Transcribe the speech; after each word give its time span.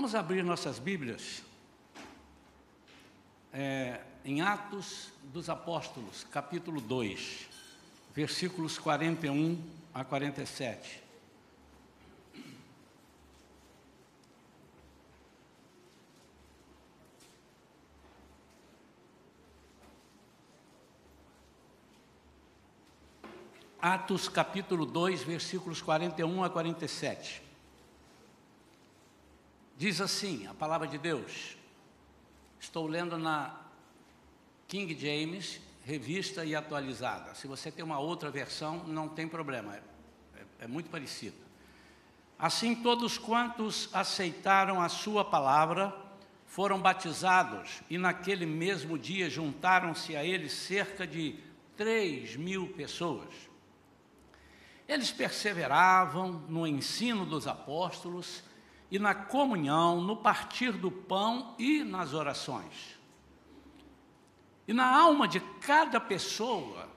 Vamos 0.00 0.14
abrir 0.14 0.42
nossas 0.42 0.78
Bíblias 0.78 1.42
é, 3.52 4.00
em 4.24 4.40
Atos 4.40 5.12
dos 5.24 5.50
Apóstolos, 5.50 6.26
capítulo 6.32 6.80
2, 6.80 7.46
versículos 8.14 8.78
41 8.78 9.62
a 9.92 10.02
47. 10.02 11.02
Atos 23.78 24.30
capítulo 24.30 24.86
2, 24.86 25.22
versículos 25.24 25.82
41 25.82 26.42
a 26.42 26.48
47. 26.48 27.49
Diz 29.80 29.98
assim 29.98 30.46
a 30.46 30.52
palavra 30.52 30.86
de 30.86 30.98
Deus. 30.98 31.56
Estou 32.60 32.86
lendo 32.86 33.16
na 33.16 33.58
King 34.68 34.94
James, 34.94 35.58
revista 35.86 36.44
e 36.44 36.54
atualizada. 36.54 37.34
Se 37.34 37.46
você 37.46 37.70
tem 37.72 37.82
uma 37.82 37.98
outra 37.98 38.30
versão, 38.30 38.84
não 38.86 39.08
tem 39.08 39.26
problema, 39.26 39.74
é, 39.74 39.82
é, 40.36 40.44
é 40.64 40.66
muito 40.66 40.90
parecido. 40.90 41.38
Assim, 42.38 42.74
todos 42.74 43.16
quantos 43.16 43.88
aceitaram 43.94 44.82
a 44.82 44.90
sua 44.90 45.24
palavra 45.24 45.96
foram 46.44 46.78
batizados, 46.78 47.80
e 47.88 47.96
naquele 47.96 48.44
mesmo 48.44 48.98
dia 48.98 49.30
juntaram-se 49.30 50.14
a 50.14 50.22
eles 50.22 50.52
cerca 50.52 51.06
de 51.06 51.38
3 51.78 52.36
mil 52.36 52.68
pessoas. 52.74 53.30
Eles 54.86 55.10
perseveravam 55.10 56.32
no 56.50 56.66
ensino 56.66 57.24
dos 57.24 57.46
apóstolos 57.46 58.49
e 58.90 58.98
na 58.98 59.14
comunhão, 59.14 60.00
no 60.00 60.16
partir 60.16 60.72
do 60.72 60.90
pão 60.90 61.54
e 61.58 61.84
nas 61.84 62.12
orações. 62.12 62.98
E 64.66 64.72
na 64.72 64.86
alma 64.86 65.28
de 65.28 65.40
cada 65.60 66.00
pessoa 66.00 66.88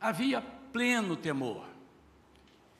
havia 0.00 0.40
pleno 0.40 1.16
temor. 1.16 1.66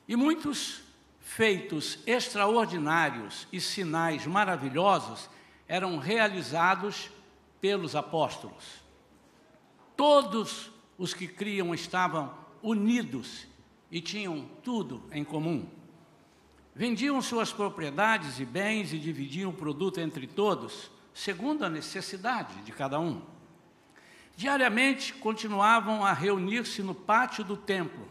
E 0.07 0.15
muitos 0.15 0.81
feitos 1.19 1.99
extraordinários 2.05 3.47
e 3.51 3.61
sinais 3.61 4.25
maravilhosos 4.25 5.29
eram 5.67 5.97
realizados 5.97 7.09
pelos 7.61 7.95
apóstolos. 7.95 8.83
Todos 9.95 10.71
os 10.97 11.13
que 11.13 11.27
criam 11.27 11.73
estavam 11.73 12.37
unidos 12.61 13.47
e 13.89 14.01
tinham 14.01 14.49
tudo 14.63 15.03
em 15.11 15.23
comum. 15.23 15.67
Vendiam 16.75 17.21
suas 17.21 17.53
propriedades 17.53 18.39
e 18.39 18.45
bens 18.45 18.91
e 18.93 18.97
dividiam 18.97 19.51
o 19.51 19.53
produto 19.53 19.99
entre 19.99 20.25
todos, 20.25 20.89
segundo 21.13 21.63
a 21.63 21.69
necessidade 21.69 22.55
de 22.61 22.71
cada 22.71 22.99
um. 22.99 23.21
Diariamente 24.35 25.13
continuavam 25.13 26.03
a 26.03 26.11
reunir-se 26.11 26.81
no 26.81 26.95
pátio 26.95 27.43
do 27.43 27.55
templo, 27.55 28.09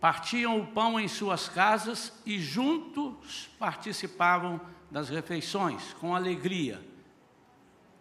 partiam 0.00 0.60
o 0.60 0.66
pão 0.68 1.00
em 1.00 1.08
suas 1.08 1.48
casas 1.48 2.12
e 2.24 2.38
juntos 2.38 3.50
participavam 3.58 4.60
das 4.88 5.08
refeições 5.08 5.92
com 5.94 6.14
alegria 6.14 6.80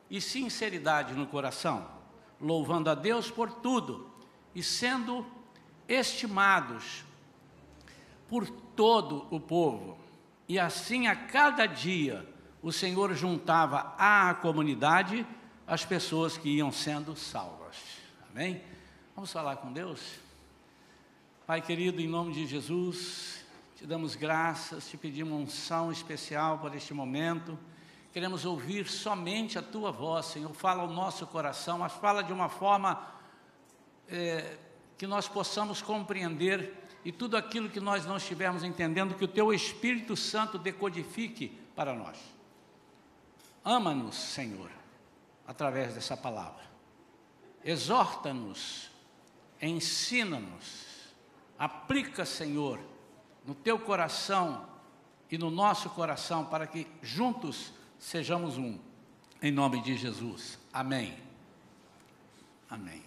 e 0.08 0.22
sinceridade 0.22 1.16
no 1.16 1.26
coração, 1.26 1.90
louvando 2.40 2.92
a 2.92 2.94
Deus 2.94 3.32
por 3.32 3.52
tudo 3.52 4.08
e 4.54 4.62
sendo 4.62 5.26
estimados 5.88 7.04
por 8.28 8.48
todo 8.76 9.28
o 9.30 9.40
povo. 9.40 9.98
E 10.48 10.60
assim, 10.60 11.08
a 11.08 11.16
cada 11.16 11.66
dia, 11.66 12.28
o 12.62 12.72
Senhor 12.72 13.14
juntava 13.14 13.96
à 13.98 14.34
comunidade 14.34 15.26
as 15.68 15.84
pessoas 15.84 16.38
que 16.38 16.50
iam 16.50 16.72
sendo 16.72 17.16
salvas. 17.16 17.76
Amém? 18.32 18.62
Vamos 19.16 19.32
falar 19.32 19.58
com 19.58 19.72
Deus? 19.72 20.02
Pai 21.48 21.62
querido, 21.62 22.02
em 22.02 22.08
nome 22.08 22.34
de 22.34 22.46
Jesus, 22.46 23.46
te 23.76 23.86
damos 23.86 24.16
graças, 24.16 24.90
te 24.90 24.98
pedimos 24.98 25.40
unção 25.40 25.92
especial 25.92 26.60
para 26.60 26.76
este 26.76 26.94
momento. 26.94 27.58
Queremos 28.12 28.46
ouvir 28.46 28.88
somente 28.88 29.58
a 29.58 29.62
tua 29.62 29.92
voz, 29.92 30.28
Senhor. 30.28 30.54
Fala 30.54 30.84
ao 30.84 30.90
nosso 30.90 31.28
coração, 31.28 31.80
mas 31.80 31.94
fala 31.94 32.24
de 32.24 32.34
uma 32.34 32.50
forma 32.50 33.06
é, 34.08 34.58
que 34.98 35.06
nós 35.06 35.28
possamos 35.28 35.82
compreender 35.82 36.85
e 37.06 37.12
tudo 37.12 37.38
aquilo 37.38 37.70
que 37.70 37.80
nós 37.80 38.04
não 38.04 38.18
estivermos 38.18 38.64
entendendo, 38.64 39.14
que 39.14 39.24
o 39.24 39.28
Teu 39.28 39.54
Espírito 39.54 40.18
Santo 40.18 40.58
decodifique 40.58 41.50
para 41.76 41.94
nós. 41.94 42.18
Ama-nos, 43.64 44.16
Senhor, 44.16 44.72
através 45.48 45.94
dessa 45.94 46.18
palavra. 46.18 46.66
Exorta-nos, 47.64 48.90
ensina-nos, 49.62 51.14
aplica, 51.60 52.26
Senhor, 52.26 52.80
no 53.46 53.54
Teu 53.54 53.78
coração 53.78 54.68
e 55.30 55.38
no 55.38 55.52
nosso 55.52 55.92
coração, 55.92 56.46
para 56.46 56.66
que 56.66 56.88
juntos 57.04 57.72
sejamos 58.00 58.58
um. 58.58 58.80
Em 59.44 59.52
nome 59.52 59.80
de 59.84 59.96
Jesus. 59.96 60.58
Amém. 60.74 61.16
Amém. 62.68 63.05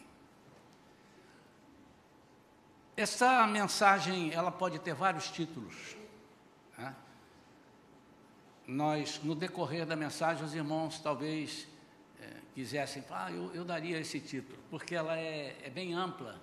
Essa 2.99 3.47
mensagem, 3.47 4.33
ela 4.33 4.51
pode 4.51 4.81
ter 4.81 4.93
vários 4.93 5.31
títulos. 5.31 5.97
Né? 6.77 6.93
Nós, 8.67 9.21
no 9.23 9.37
decorrer 9.37 9.87
da 9.87 9.95
mensagem, 9.95 10.45
os 10.45 10.53
irmãos 10.53 10.99
talvez 10.99 11.69
é, 12.21 12.29
quisessem, 12.57 13.05
ah, 13.09 13.31
eu, 13.31 13.55
eu, 13.55 13.65
daria 13.65 14.01
esse 14.01 14.19
título, 14.19 14.59
porque 14.69 14.97
ela 14.97 15.17
é, 15.17 15.57
é 15.63 15.71
bem 15.71 15.95
ampla, 15.95 16.41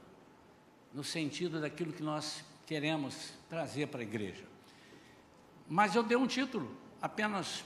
no 0.94 1.04
sentido 1.04 1.60
daquilo 1.60 1.92
que 1.92 2.02
nós 2.02 2.42
queremos 2.66 3.34
trazer 3.50 3.88
para 3.88 4.00
a 4.00 4.04
igreja. 4.04 4.46
Mas 5.68 5.94
eu 5.94 6.04
dei 6.04 6.16
um 6.16 6.26
título, 6.26 6.74
apenas 7.02 7.66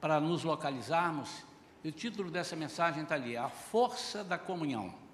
para 0.00 0.20
nos 0.20 0.44
localizarmos, 0.44 1.44
e 1.82 1.88
o 1.88 1.92
título 1.92 2.30
dessa 2.30 2.54
mensagem 2.54 3.02
está 3.02 3.16
ali, 3.16 3.36
A 3.36 3.48
Força 3.48 4.22
da 4.22 4.38
Comunhão. 4.38 5.07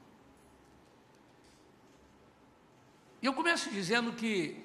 E 3.24 3.26
eu 3.26 3.32
começo 3.32 3.70
dizendo 3.70 4.12
que 4.12 4.62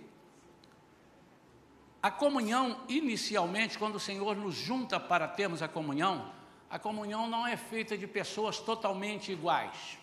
a 2.04 2.12
comunhão, 2.12 2.84
inicialmente, 2.90 3.80
quando 3.80 3.96
o 3.96 4.00
Senhor 4.02 4.36
nos 4.36 4.54
junta 4.54 5.00
para 5.00 5.30
termos 5.30 5.62
a 5.62 5.68
comunhão, 5.70 6.30
a 6.70 6.78
comunhão 6.78 7.26
não 7.26 7.48
é 7.48 7.56
feita 7.56 7.98
de 7.98 8.06
pessoas 8.06 8.60
totalmente 8.60 9.32
iguais. 9.32 9.98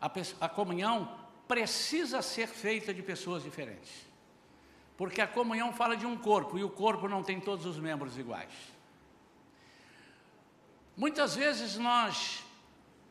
A, 0.00 0.10
a 0.40 0.48
comunhão 0.48 1.14
precisa 1.46 2.22
ser 2.22 2.46
feita 2.46 2.94
de 2.94 3.02
pessoas 3.02 3.42
diferentes. 3.42 3.92
Porque 4.96 5.20
a 5.20 5.26
comunhão 5.26 5.70
fala 5.70 5.98
de 5.98 6.06
um 6.06 6.16
corpo 6.16 6.58
e 6.58 6.64
o 6.64 6.70
corpo 6.70 7.06
não 7.08 7.22
tem 7.22 7.38
todos 7.38 7.66
os 7.66 7.78
membros 7.78 8.16
iguais. 8.16 8.54
Muitas 10.96 11.36
vezes 11.36 11.76
nós 11.76 12.42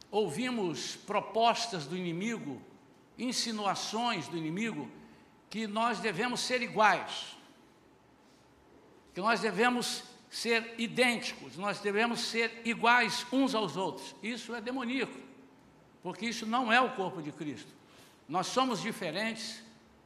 ouvimos 0.10 0.96
propostas 0.96 1.86
do 1.86 1.96
inimigo 1.96 2.71
insinuações 3.18 4.28
do 4.28 4.38
inimigo 4.38 4.90
que 5.50 5.68
nós 5.68 6.00
devemos 6.00 6.40
ser 6.40 6.62
iguais, 6.62 7.38
que 9.14 9.20
nós 9.20 9.42
devemos 9.42 10.04
ser 10.30 10.76
idênticos, 10.78 11.58
nós 11.58 11.80
devemos 11.80 12.22
ser 12.22 12.62
iguais 12.64 13.26
uns 13.34 13.54
aos 13.54 13.76
outros. 13.76 14.16
Isso 14.24 14.56
é 14.56 14.62
demoníaco, 14.62 15.18
porque 16.02 16.26
isso 16.26 16.46
não 16.46 16.72
é 16.72 16.80
o 16.80 16.92
corpo 16.96 17.22
de 17.22 17.32
Cristo. 17.34 17.72
Nós 18.30 18.48
somos 18.48 18.82
diferentes. 18.82 19.62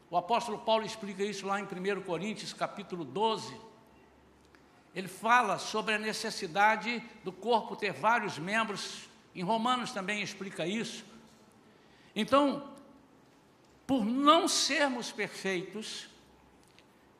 O 0.10 0.18
apóstolo 0.18 0.58
Paulo 0.58 0.84
explica 0.84 1.24
isso 1.24 1.46
lá 1.46 1.60
em 1.60 1.64
1 1.64 2.02
Coríntios, 2.02 2.54
capítulo 2.54 3.06
12. 3.06 3.56
Ele 4.96 5.08
fala 5.08 5.60
sobre 5.60 5.94
a 5.94 6.00
necessidade 6.00 7.04
do 7.24 7.32
corpo 7.32 7.76
ter 7.76 7.94
vários 7.94 8.40
membros. 8.40 9.08
Em 9.36 9.44
Romanos 9.44 9.92
também 9.92 10.24
explica 10.24 10.66
isso. 10.66 11.06
Então, 12.16 12.75
por 13.86 14.06
não 14.06 14.48
sermos 14.48 15.12
perfeitos, 15.12 16.08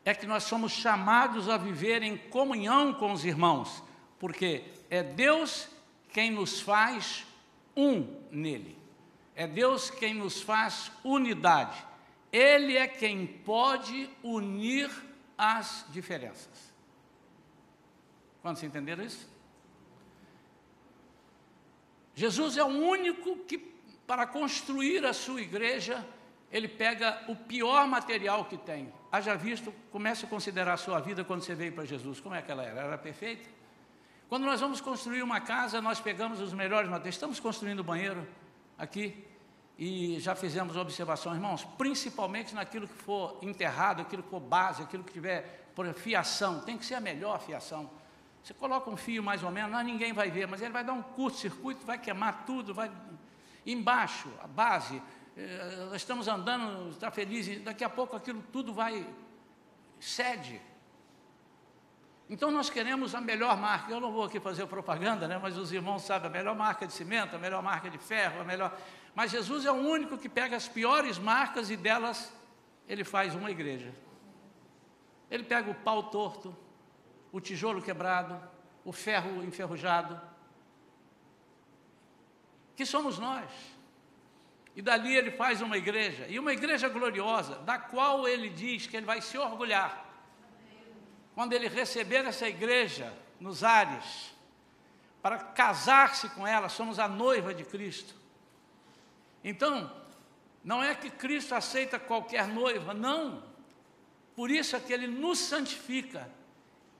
é 0.04 0.14
que 0.14 0.26
nós 0.26 0.44
somos 0.44 0.72
chamados 0.72 1.48
a 1.48 1.56
viver 1.56 2.02
em 2.02 2.16
comunhão 2.16 2.94
com 2.94 3.12
os 3.12 3.24
irmãos, 3.24 3.82
porque 4.18 4.64
é 4.88 5.02
Deus 5.02 5.68
quem 6.10 6.30
nos 6.30 6.60
faz 6.60 7.26
um 7.76 8.16
nele. 8.30 8.78
É 9.34 9.46
Deus 9.46 9.90
quem 9.90 10.14
nos 10.14 10.40
faz 10.40 10.90
unidade. 11.04 11.84
Ele 12.32 12.76
é 12.76 12.86
quem 12.86 13.26
pode 13.26 14.08
unir 14.22 14.90
as 15.36 15.84
diferenças. 15.90 16.72
Quando 18.40 18.56
se 18.56 18.66
entenderam 18.66 19.04
isso? 19.04 19.28
Jesus 22.14 22.56
é 22.56 22.64
o 22.64 22.68
único 22.68 23.36
que, 23.38 23.58
para 24.06 24.26
construir 24.26 25.04
a 25.04 25.12
sua 25.12 25.42
igreja, 25.42 26.06
ele 26.56 26.68
pega 26.68 27.22
o 27.28 27.36
pior 27.36 27.86
material 27.86 28.46
que 28.46 28.56
tem. 28.56 28.90
Haja 29.12 29.34
visto, 29.34 29.72
comece 29.92 30.24
a 30.24 30.28
considerar 30.28 30.72
a 30.72 30.76
sua 30.78 30.98
vida 31.00 31.22
quando 31.22 31.42
você 31.42 31.54
veio 31.54 31.72
para 31.72 31.84
Jesus. 31.84 32.18
Como 32.18 32.34
é 32.34 32.40
que 32.40 32.50
ela 32.50 32.64
era? 32.64 32.80
Era 32.80 32.98
perfeita? 32.98 33.46
Quando 34.26 34.44
nós 34.44 34.58
vamos 34.58 34.80
construir 34.80 35.22
uma 35.22 35.38
casa, 35.38 35.82
nós 35.82 36.00
pegamos 36.00 36.40
os 36.40 36.54
melhores 36.54 36.88
materiais. 36.88 37.14
Estamos 37.14 37.38
construindo 37.38 37.80
o 37.80 37.84
banheiro 37.84 38.26
aqui 38.78 39.22
e 39.78 40.18
já 40.18 40.34
fizemos 40.34 40.76
observações, 40.76 41.36
irmãos, 41.36 41.62
principalmente 41.76 42.54
naquilo 42.54 42.88
que 42.88 43.02
for 43.02 43.38
enterrado, 43.42 44.00
aquilo 44.00 44.22
que 44.22 44.30
for 44.30 44.40
base, 44.40 44.82
aquilo 44.82 45.04
que 45.04 45.12
tiver 45.12 45.68
por 45.74 45.92
fiação, 45.92 46.60
tem 46.60 46.78
que 46.78 46.86
ser 46.86 46.94
a 46.94 47.00
melhor 47.00 47.38
fiação. 47.38 47.90
Você 48.42 48.54
coloca 48.54 48.88
um 48.88 48.96
fio 48.96 49.22
mais 49.22 49.42
ou 49.42 49.50
menos, 49.50 49.70
não, 49.70 49.82
ninguém 49.82 50.14
vai 50.14 50.30
ver, 50.30 50.48
mas 50.48 50.62
ele 50.62 50.72
vai 50.72 50.82
dar 50.82 50.94
um 50.94 51.02
curto-circuito, 51.02 51.84
vai 51.84 51.98
queimar 51.98 52.46
tudo, 52.46 52.72
vai 52.72 52.90
embaixo, 53.66 54.30
a 54.42 54.46
base, 54.46 55.02
nós 55.90 55.96
estamos 55.96 56.28
andando, 56.28 56.90
está 56.90 57.10
feliz, 57.10 57.62
daqui 57.62 57.84
a 57.84 57.90
pouco 57.90 58.16
aquilo 58.16 58.42
tudo 58.50 58.72
vai 58.72 59.06
cede. 60.00 60.60
Então 62.28 62.50
nós 62.50 62.70
queremos 62.70 63.14
a 63.14 63.20
melhor 63.20 63.56
marca. 63.56 63.92
Eu 63.92 64.00
não 64.00 64.10
vou 64.10 64.24
aqui 64.24 64.40
fazer 64.40 64.66
propaganda, 64.66 65.28
né? 65.28 65.38
mas 65.40 65.56
os 65.58 65.70
irmãos 65.72 66.02
sabem 66.02 66.28
a 66.28 66.32
melhor 66.32 66.56
marca 66.56 66.86
de 66.86 66.92
cimento, 66.92 67.36
a 67.36 67.38
melhor 67.38 67.62
marca 67.62 67.90
de 67.90 67.98
ferro, 67.98 68.40
a 68.40 68.44
melhor. 68.44 68.76
Mas 69.14 69.30
Jesus 69.30 69.66
é 69.66 69.70
o 69.70 69.74
único 69.74 70.16
que 70.16 70.28
pega 70.28 70.56
as 70.56 70.66
piores 70.66 71.18
marcas 71.18 71.70
e 71.70 71.76
delas 71.76 72.32
ele 72.88 73.04
faz 73.04 73.34
uma 73.34 73.50
igreja. 73.50 73.94
Ele 75.30 75.44
pega 75.44 75.70
o 75.70 75.74
pau 75.74 76.04
torto, 76.04 76.56
o 77.30 77.40
tijolo 77.40 77.82
quebrado, 77.82 78.40
o 78.84 78.92
ferro 78.92 79.44
enferrujado, 79.44 80.20
que 82.74 82.86
somos 82.86 83.18
nós. 83.18 83.75
E 84.76 84.82
dali 84.82 85.16
ele 85.16 85.30
faz 85.30 85.62
uma 85.62 85.78
igreja, 85.78 86.26
e 86.28 86.38
uma 86.38 86.52
igreja 86.52 86.86
gloriosa, 86.86 87.56
da 87.60 87.78
qual 87.78 88.28
ele 88.28 88.50
diz 88.50 88.86
que 88.86 88.94
ele 88.94 89.06
vai 89.06 89.22
se 89.22 89.38
orgulhar. 89.38 90.04
Quando 91.34 91.54
ele 91.54 91.66
receber 91.66 92.26
essa 92.26 92.46
igreja 92.46 93.10
nos 93.40 93.64
ares, 93.64 94.34
para 95.22 95.38
casar-se 95.38 96.28
com 96.28 96.46
ela, 96.46 96.68
somos 96.68 96.98
a 96.98 97.08
noiva 97.08 97.54
de 97.54 97.64
Cristo. 97.64 98.14
Então, 99.42 99.90
não 100.62 100.82
é 100.82 100.94
que 100.94 101.08
Cristo 101.08 101.54
aceita 101.54 101.98
qualquer 101.98 102.46
noiva, 102.46 102.92
não. 102.92 103.42
Por 104.34 104.50
isso 104.50 104.76
é 104.76 104.80
que 104.80 104.92
ele 104.92 105.06
nos 105.06 105.38
santifica. 105.38 106.30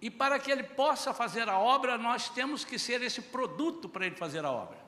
E 0.00 0.10
para 0.10 0.38
que 0.38 0.50
ele 0.50 0.62
possa 0.62 1.12
fazer 1.12 1.46
a 1.46 1.58
obra, 1.58 1.98
nós 1.98 2.30
temos 2.30 2.64
que 2.64 2.78
ser 2.78 3.02
esse 3.02 3.20
produto 3.20 3.86
para 3.86 4.06
ele 4.06 4.16
fazer 4.16 4.46
a 4.46 4.50
obra. 4.50 4.85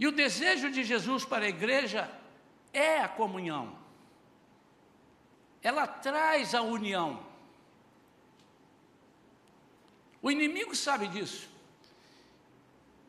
E 0.00 0.06
o 0.06 0.12
desejo 0.12 0.70
de 0.70 0.82
Jesus 0.82 1.26
para 1.26 1.44
a 1.44 1.48
igreja 1.50 2.10
é 2.72 3.00
a 3.00 3.08
comunhão. 3.08 3.76
Ela 5.62 5.86
traz 5.86 6.54
a 6.54 6.62
união. 6.62 7.22
O 10.22 10.30
inimigo 10.30 10.74
sabe 10.74 11.06
disso. 11.06 11.50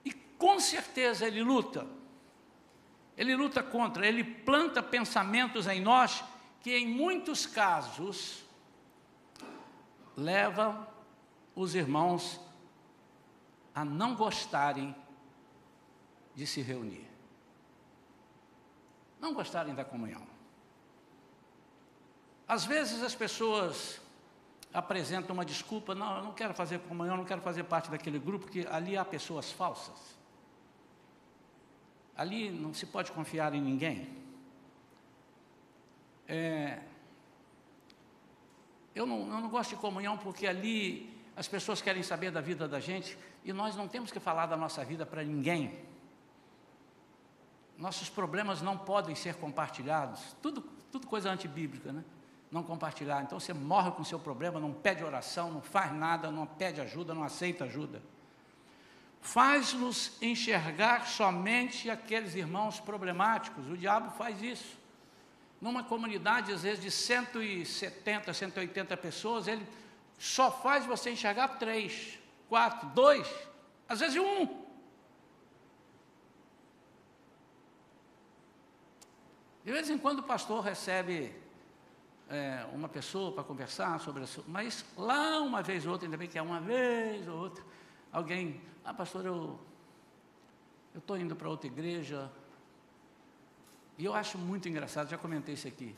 E 0.04 0.12
com 0.12 0.60
certeza 0.60 1.26
ele 1.26 1.42
luta. 1.42 1.88
Ele 3.18 3.38
luta 3.38 3.64
contra, 3.64 4.06
ele 4.06 4.26
planta 4.26 4.84
pensamentos 4.84 5.68
em 5.68 5.80
nós 5.80 6.22
que 6.60 6.76
em 6.76 6.90
muitos 6.90 7.46
casos 7.46 8.44
levam 10.18 10.86
os 11.56 11.74
irmãos 11.74 12.38
a 13.74 13.86
não 13.86 14.14
gostarem 14.14 14.94
de 16.36 16.48
se 16.48 16.62
reunir. 16.62 17.08
Não 19.20 19.34
gostarem 19.34 19.76
da 19.76 19.86
comunhão. 19.86 20.26
Às 22.48 22.66
vezes 22.66 23.02
as 23.02 23.16
pessoas 23.16 24.02
apresentam 24.74 25.34
uma 25.34 25.46
desculpa, 25.46 25.94
não, 25.94 26.18
eu 26.18 26.24
não 26.24 26.34
quero 26.34 26.54
fazer 26.54 26.80
comunhão, 26.80 27.18
não 27.18 27.26
quero 27.26 27.42
fazer 27.42 27.64
parte 27.64 27.90
daquele 27.90 28.20
grupo, 28.20 28.46
porque 28.46 28.68
ali 28.70 28.98
há 28.98 29.06
pessoas 29.06 29.52
falsas. 29.52 30.18
Ali 32.16 32.50
não 32.50 32.74
se 32.74 32.86
pode 32.86 33.12
confiar 33.12 33.54
em 33.54 33.62
ninguém. 33.62 34.22
É, 36.28 36.82
eu, 38.96 39.06
não, 39.06 39.20
eu 39.20 39.42
não 39.42 39.50
gosto 39.50 39.72
de 39.72 39.76
comunhão 39.78 40.18
porque 40.18 40.48
ali 40.48 41.12
as 41.36 41.48
pessoas 41.48 41.82
querem 41.82 42.04
saber 42.04 42.32
da 42.32 42.42
vida 42.42 42.68
da 42.68 42.80
gente 42.80 43.18
e 43.44 43.54
nós 43.54 43.76
não 43.76 43.88
temos 43.88 44.12
que 44.12 44.20
falar 44.20 44.46
da 44.46 44.58
nossa 44.58 44.84
vida 44.84 45.06
para 45.06 45.24
ninguém. 45.24 45.80
Nossos 47.82 48.10
problemas 48.10 48.62
não 48.62 48.78
podem 48.78 49.16
ser 49.16 49.34
compartilhados. 49.38 50.36
Tudo, 50.40 50.62
tudo 50.92 51.08
coisa 51.08 51.32
antibíblica, 51.32 51.92
né? 51.92 52.04
Não 52.52 52.62
compartilhar. 52.62 53.24
Então 53.24 53.40
você 53.40 53.56
morre 53.56 53.90
com 53.90 54.04
o 54.04 54.06
seu 54.06 54.20
problema, 54.20 54.60
não 54.60 54.72
pede 54.72 55.04
oração, 55.04 55.50
não 55.50 55.62
faz 55.62 55.92
nada, 55.92 56.30
não 56.30 56.46
pede 56.46 56.80
ajuda, 56.80 57.16
não 57.16 57.24
aceita 57.24 57.64
ajuda. 57.64 58.00
Faz-nos 59.20 60.12
enxergar 60.22 61.08
somente 61.08 61.90
aqueles 61.90 62.36
irmãos 62.36 62.80
problemáticos. 62.80 63.68
O 63.68 63.76
diabo 63.76 64.12
faz 64.12 64.44
isso. 64.44 64.78
Numa 65.60 65.84
comunidade, 65.84 66.54
às 66.54 66.62
vezes, 66.62 66.84
de 66.84 66.92
170, 66.92 68.32
180 68.32 68.96
pessoas, 68.96 69.48
ele 69.48 69.68
só 70.20 70.52
faz 70.52 70.86
você 70.86 71.10
enxergar 71.10 71.48
três, 71.58 72.20
quatro, 72.48 72.90
dois, 72.90 73.28
às 73.90 74.02
vezes 74.02 74.18
um. 74.22 74.61
De 79.64 79.72
vez 79.72 79.90
em 79.90 79.98
quando 79.98 80.20
o 80.20 80.24
pastor 80.24 80.64
recebe 80.64 81.34
é, 82.30 82.66
uma 82.74 82.90
pessoa 82.90 83.32
para 83.32 83.44
conversar 83.44 84.00
sobre 84.00 84.24
isso, 84.24 84.44
mas 84.48 84.86
lá 84.98 85.40
uma 85.42 85.62
vez 85.62 85.86
ou 85.86 85.92
outra, 85.92 86.08
ainda 86.08 86.18
bem 86.18 86.28
que 86.28 86.38
é 86.38 86.42
uma 86.42 86.60
vez 86.60 87.28
ou 87.28 87.38
outra, 87.38 87.64
alguém, 88.12 88.62
ah 88.84 88.94
pastor, 88.94 89.26
eu 89.26 89.60
estou 90.96 91.18
indo 91.18 91.36
para 91.36 91.48
outra 91.48 91.68
igreja, 91.68 92.32
e 93.98 94.06
eu 94.06 94.16
acho 94.16 94.38
muito 94.38 94.68
engraçado, 94.68 95.10
já 95.10 95.18
comentei 95.18 95.54
isso 95.54 95.68
aqui. 95.68 95.96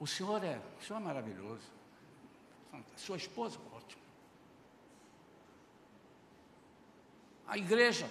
O 0.00 0.06
senhor 0.06 0.42
é, 0.42 0.60
o 0.80 0.82
senhor 0.82 0.98
é 0.98 1.02
maravilhoso. 1.04 1.78
Sua 2.96 3.16
esposa, 3.16 3.58
ótimo. 3.74 4.02
A 7.46 7.58
igreja, 7.58 8.10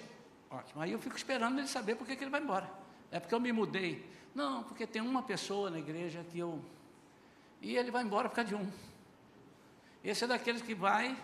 ótimo. 0.50 0.82
Aí 0.82 0.92
eu 0.92 1.00
fico 1.00 1.16
esperando 1.16 1.58
ele 1.58 1.68
saber 1.68 1.96
por 1.96 2.06
que 2.06 2.14
ele 2.14 2.30
vai 2.30 2.42
embora. 2.42 2.70
É 3.12 3.20
porque 3.20 3.34
eu 3.34 3.40
me 3.40 3.52
mudei. 3.52 4.06
Não, 4.38 4.62
porque 4.62 4.86
tem 4.86 5.02
uma 5.02 5.24
pessoa 5.24 5.72
na 5.72 5.80
igreja 5.80 6.24
que 6.32 6.38
eu. 6.38 6.64
E 7.60 7.76
ele 7.76 7.90
vai 7.90 8.04
embora 8.04 8.30
por 8.30 8.36
causa 8.36 8.50
de 8.50 8.54
um. 8.56 8.72
Esse 10.04 10.26
é 10.26 10.28
daqueles 10.28 10.62
que 10.62 10.76
vai, 10.76 11.18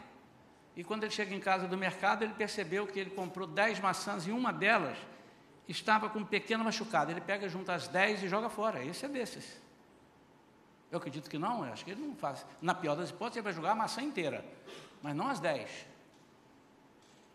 e 0.75 0.83
quando 0.83 1.03
ele 1.03 1.11
chega 1.11 1.31
em 1.35 1.39
casa 1.39 1.67
do 1.67 1.77
mercado, 1.77 2.23
ele 2.23 2.33
percebeu 2.33 2.87
que 2.87 2.99
ele 2.99 3.11
comprou 3.11 3.45
dez 3.45 3.79
maçãs 3.79 4.25
e 4.25 4.31
uma 4.31 4.51
delas 4.51 4.97
estava 5.67 6.09
com 6.09 6.19
um 6.19 6.25
pequeno 6.25 6.63
machucado. 6.63 7.11
Ele 7.11 7.21
pega 7.21 7.47
junto 7.47 7.71
as 7.71 7.87
dez 7.87 8.23
e 8.23 8.27
joga 8.27 8.49
fora. 8.49 8.83
Esse 8.83 9.05
é 9.05 9.07
desses. 9.07 9.61
Eu 10.91 10.97
acredito 10.97 11.29
que 11.29 11.37
não, 11.37 11.63
eu 11.63 11.71
acho 11.71 11.85
que 11.85 11.91
ele 11.91 12.01
não 12.01 12.15
faz. 12.15 12.43
Na 12.59 12.73
pior 12.73 12.95
das 12.95 13.11
hipóteses, 13.11 13.37
ele 13.37 13.43
vai 13.43 13.53
jogar 13.53 13.73
a 13.73 13.75
maçã 13.75 14.01
inteira, 14.01 14.43
mas 15.03 15.15
não 15.15 15.27
as 15.27 15.39
dez. 15.39 15.69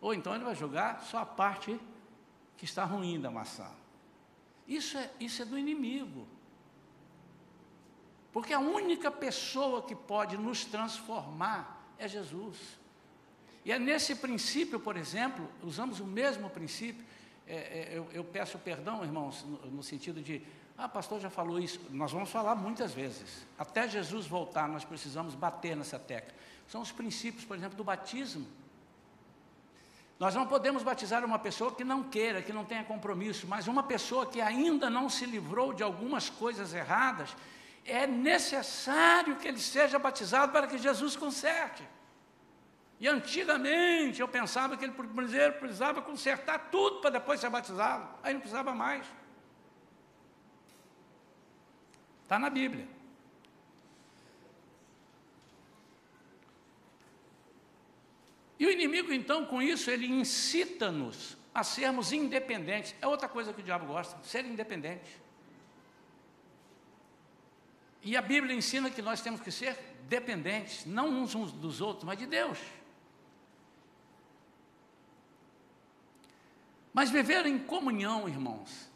Ou 0.01 0.13
então 0.13 0.35
ele 0.35 0.43
vai 0.43 0.55
jogar 0.55 0.99
só 1.03 1.19
a 1.19 1.25
parte 1.25 1.79
que 2.57 2.65
está 2.65 2.83
ruim 2.83 3.17
da 3.17 3.31
maçã. 3.31 3.79
Isso 4.69 4.99
é, 4.99 5.09
isso 5.19 5.41
é 5.41 5.45
do 5.45 5.57
inimigo. 5.57 6.27
Porque 8.31 8.53
a 8.53 8.59
única 8.59 9.09
pessoa 9.09 9.81
que 9.81 9.95
pode 9.95 10.37
nos 10.37 10.63
transformar 10.63 11.91
é 11.97 12.07
Jesus. 12.07 12.57
E 13.65 13.71
é 13.71 13.79
nesse 13.79 14.15
princípio, 14.15 14.79
por 14.79 14.95
exemplo, 14.95 15.49
usamos 15.63 15.99
o 15.99 16.05
mesmo 16.05 16.49
princípio. 16.51 17.03
É, 17.47 17.55
é, 17.55 17.89
eu, 17.97 18.07
eu, 18.13 18.23
peço 18.23 18.59
perdão, 18.59 19.03
irmãos, 19.03 19.43
no, 19.43 19.71
no 19.71 19.83
sentido 19.83 20.21
de, 20.21 20.43
ah, 20.77 20.87
pastor 20.87 21.19
já 21.19 21.31
falou 21.31 21.59
isso. 21.59 21.81
Nós 21.89 22.11
vamos 22.11 22.29
falar 22.29 22.53
muitas 22.53 22.93
vezes. 22.93 23.47
Até 23.57 23.89
Jesus 23.89 24.27
voltar, 24.27 24.69
nós 24.69 24.85
precisamos 24.85 25.33
bater 25.33 25.75
nessa 25.75 25.97
tecla. 25.97 26.33
São 26.67 26.81
os 26.81 26.91
princípios, 26.91 27.43
por 27.43 27.57
exemplo, 27.57 27.75
do 27.75 27.83
batismo. 27.83 28.45
Nós 30.19 30.35
não 30.35 30.45
podemos 30.45 30.83
batizar 30.83 31.23
uma 31.23 31.39
pessoa 31.39 31.73
que 31.73 31.83
não 31.85 32.03
queira, 32.03 32.41
que 32.41 32.51
não 32.51 32.65
tenha 32.65 32.83
compromisso, 32.83 33.47
mas 33.47 33.67
uma 33.67 33.81
pessoa 33.81 34.25
que 34.25 34.41
ainda 34.41 34.89
não 34.89 35.09
se 35.09 35.25
livrou 35.25 35.73
de 35.73 35.81
algumas 35.81 36.29
coisas 36.29 36.73
erradas, 36.73 37.33
é 37.85 38.05
necessário 38.05 39.37
que 39.37 39.47
ele 39.47 39.59
seja 39.59 39.97
batizado 39.97 40.51
para 40.51 40.67
que 40.67 40.77
Jesus 40.77 41.15
conserte. 41.15 41.87
E 42.99 43.07
antigamente 43.07 44.19
eu 44.19 44.27
pensava 44.27 44.75
que 44.75 44.83
ele 44.83 44.91
primeiro 44.91 45.53
precisava 45.53 46.01
consertar 46.01 46.67
tudo 46.69 46.99
para 46.99 47.11
depois 47.11 47.39
ser 47.39 47.49
batizado, 47.49 48.05
aí 48.21 48.33
não 48.33 48.41
precisava 48.41 48.75
mais. 48.75 49.05
Está 52.23 52.37
na 52.37 52.49
Bíblia. 52.49 52.98
E 58.59 58.65
o 58.65 58.69
inimigo, 58.69 59.13
então, 59.13 59.45
com 59.45 59.61
isso, 59.61 59.89
ele 59.89 60.05
incita-nos 60.05 61.37
a 61.53 61.63
sermos 61.63 62.11
independentes. 62.11 62.93
É 63.01 63.07
outra 63.07 63.29
coisa 63.29 63.53
que 63.53 63.61
o 63.61 63.63
diabo 63.63 63.85
gosta, 63.87 64.21
ser 64.21 64.45
independente. 64.45 65.09
E 68.03 68.17
a 68.17 68.21
Bíblia 68.21 68.53
ensina 68.53 68.89
que 68.89 69.01
nós 69.01 69.21
temos 69.21 69.39
que 69.39 69.49
ser 69.49 69.77
dependentes, 70.09 70.85
não 70.85 71.09
uns 71.09 71.33
dos 71.53 71.79
outros, 71.79 72.03
mas 72.03 72.17
de 72.17 72.25
Deus. 72.25 72.59
Mas 76.93 77.09
viver 77.09 77.45
em 77.45 77.59
comunhão, 77.59 78.27
irmãos, 78.27 78.89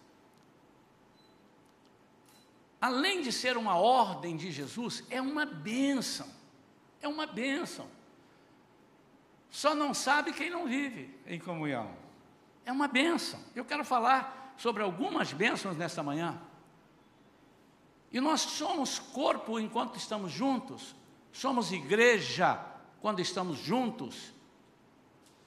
além 2.81 3.21
de 3.21 3.31
ser 3.31 3.55
uma 3.55 3.77
ordem 3.77 4.35
de 4.35 4.51
Jesus, 4.51 5.05
é 5.09 5.21
uma 5.21 5.45
bênção. 5.45 6.27
É 7.01 7.07
uma 7.07 7.25
bênção. 7.25 7.89
Só 9.53 9.75
não 9.75 9.93
sabe 9.93 10.33
quem 10.33 10.49
não 10.49 10.65
vive 10.65 11.15
em 11.27 11.39
comunhão. 11.39 11.95
É 12.65 12.71
uma 12.71 12.87
bênção. 12.87 13.39
Eu 13.55 13.63
quero 13.63 13.85
falar 13.85 14.55
sobre 14.57 14.81
algumas 14.81 15.31
bênçãos 15.31 15.77
nesta 15.77 16.01
manhã. 16.01 16.41
E 18.11 18.19
nós 18.19 18.41
somos 18.41 18.97
corpo 18.97 19.59
enquanto 19.59 19.95
estamos 19.95 20.31
juntos, 20.31 20.95
somos 21.31 21.71
igreja 21.71 22.59
quando 22.99 23.19
estamos 23.19 23.59
juntos, 23.59 24.33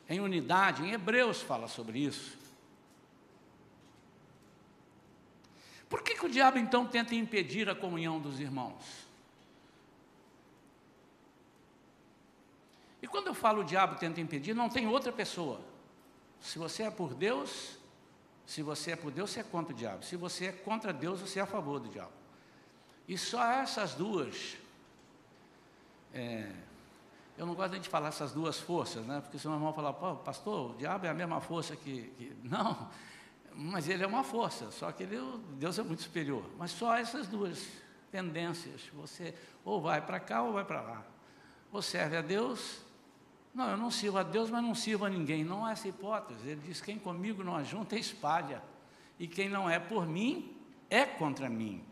em 0.08 0.20
unidade. 0.20 0.84
Em 0.84 0.92
Hebreus 0.92 1.42
fala 1.42 1.66
sobre 1.66 1.98
isso. 1.98 2.38
Por 5.88 6.00
que, 6.02 6.14
que 6.14 6.26
o 6.26 6.30
diabo 6.30 6.58
então 6.58 6.86
tenta 6.86 7.12
impedir 7.16 7.68
a 7.68 7.74
comunhão 7.74 8.20
dos 8.20 8.38
irmãos? 8.38 9.05
E 13.06 13.08
quando 13.08 13.28
eu 13.28 13.34
falo 13.34 13.60
o 13.60 13.64
diabo 13.64 13.94
tenta 13.94 14.20
impedir, 14.20 14.52
não 14.52 14.68
tem 14.68 14.88
outra 14.88 15.12
pessoa. 15.12 15.60
Se 16.40 16.58
você 16.58 16.82
é 16.82 16.90
por 16.90 17.14
Deus, 17.14 17.78
se 18.44 18.62
você 18.62 18.90
é 18.90 18.96
por 18.96 19.12
Deus, 19.12 19.30
você 19.30 19.38
é 19.38 19.42
contra 19.44 19.72
o 19.72 19.76
diabo. 19.76 20.04
Se 20.04 20.16
você 20.16 20.46
é 20.46 20.52
contra 20.52 20.92
Deus, 20.92 21.20
você 21.20 21.38
é 21.38 21.42
a 21.42 21.46
favor 21.46 21.78
do 21.78 21.88
diabo. 21.88 22.10
E 23.06 23.16
só 23.16 23.44
essas 23.44 23.94
duas. 23.94 24.56
É, 26.12 26.50
eu 27.38 27.46
não 27.46 27.54
gosto 27.54 27.78
de 27.78 27.88
falar 27.88 28.08
essas 28.08 28.32
duas 28.32 28.58
forças, 28.58 29.06
né? 29.06 29.20
Porque 29.20 29.38
senão 29.38 29.56
vão 29.60 29.72
falar, 29.72 29.92
Pô, 29.92 30.16
pastor, 30.16 30.72
o 30.72 30.74
diabo 30.74 31.06
é 31.06 31.08
a 31.08 31.14
mesma 31.14 31.40
força 31.40 31.76
que, 31.76 32.12
que. 32.18 32.36
Não, 32.42 32.90
mas 33.54 33.88
ele 33.88 34.02
é 34.02 34.06
uma 34.06 34.24
força, 34.24 34.72
só 34.72 34.90
que 34.90 35.04
ele, 35.04 35.16
Deus 35.50 35.78
é 35.78 35.84
muito 35.84 36.02
superior. 36.02 36.42
Mas 36.58 36.72
só 36.72 36.96
essas 36.96 37.28
duas 37.28 37.68
tendências. 38.10 38.82
Você 38.94 39.32
ou 39.64 39.80
vai 39.80 40.00
para 40.00 40.18
cá 40.18 40.42
ou 40.42 40.52
vai 40.52 40.64
para 40.64 40.80
lá. 40.80 41.04
Ou 41.70 41.80
serve 41.80 42.16
a 42.16 42.20
Deus. 42.20 42.84
Não, 43.56 43.70
eu 43.70 43.76
não 43.78 43.90
sirvo 43.90 44.18
a 44.18 44.22
Deus, 44.22 44.50
mas 44.50 44.62
não 44.62 44.74
sirvo 44.74 45.06
a 45.06 45.08
ninguém. 45.08 45.42
Não 45.42 45.64
há 45.64 45.72
essa 45.72 45.88
hipótese. 45.88 46.46
Ele 46.46 46.60
diz: 46.60 46.82
quem 46.82 46.98
comigo 46.98 47.42
não 47.42 47.56
ajunta, 47.56 47.96
espalha. 47.96 48.62
E 49.18 49.26
quem 49.26 49.48
não 49.48 49.68
é 49.68 49.78
por 49.78 50.06
mim, 50.06 50.54
é 50.90 51.06
contra 51.06 51.48
mim. 51.48 51.82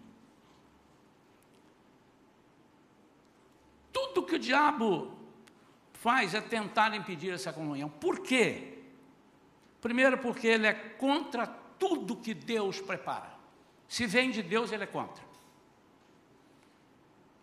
Tudo 3.91 4.25
que 4.25 4.35
o 4.35 4.39
diabo 4.39 5.17
faz 5.95 6.35
é 6.35 6.41
tentar 6.43 6.95
impedir 6.95 7.33
essa 7.33 7.51
comunhão. 7.51 7.89
Por 7.89 8.19
quê? 8.19 8.81
Primeiro, 9.81 10.19
porque 10.19 10.47
ele 10.47 10.67
é 10.67 10.75
contra 10.75 11.47
tudo 11.47 12.15
que 12.15 12.35
Deus 12.35 12.79
prepara. 12.79 13.33
Se 13.89 14.07
vem 14.07 14.31
de 14.31 14.43
Deus, 14.43 14.71
ele 14.71 14.85
é 14.85 14.87
contra. 14.87 15.25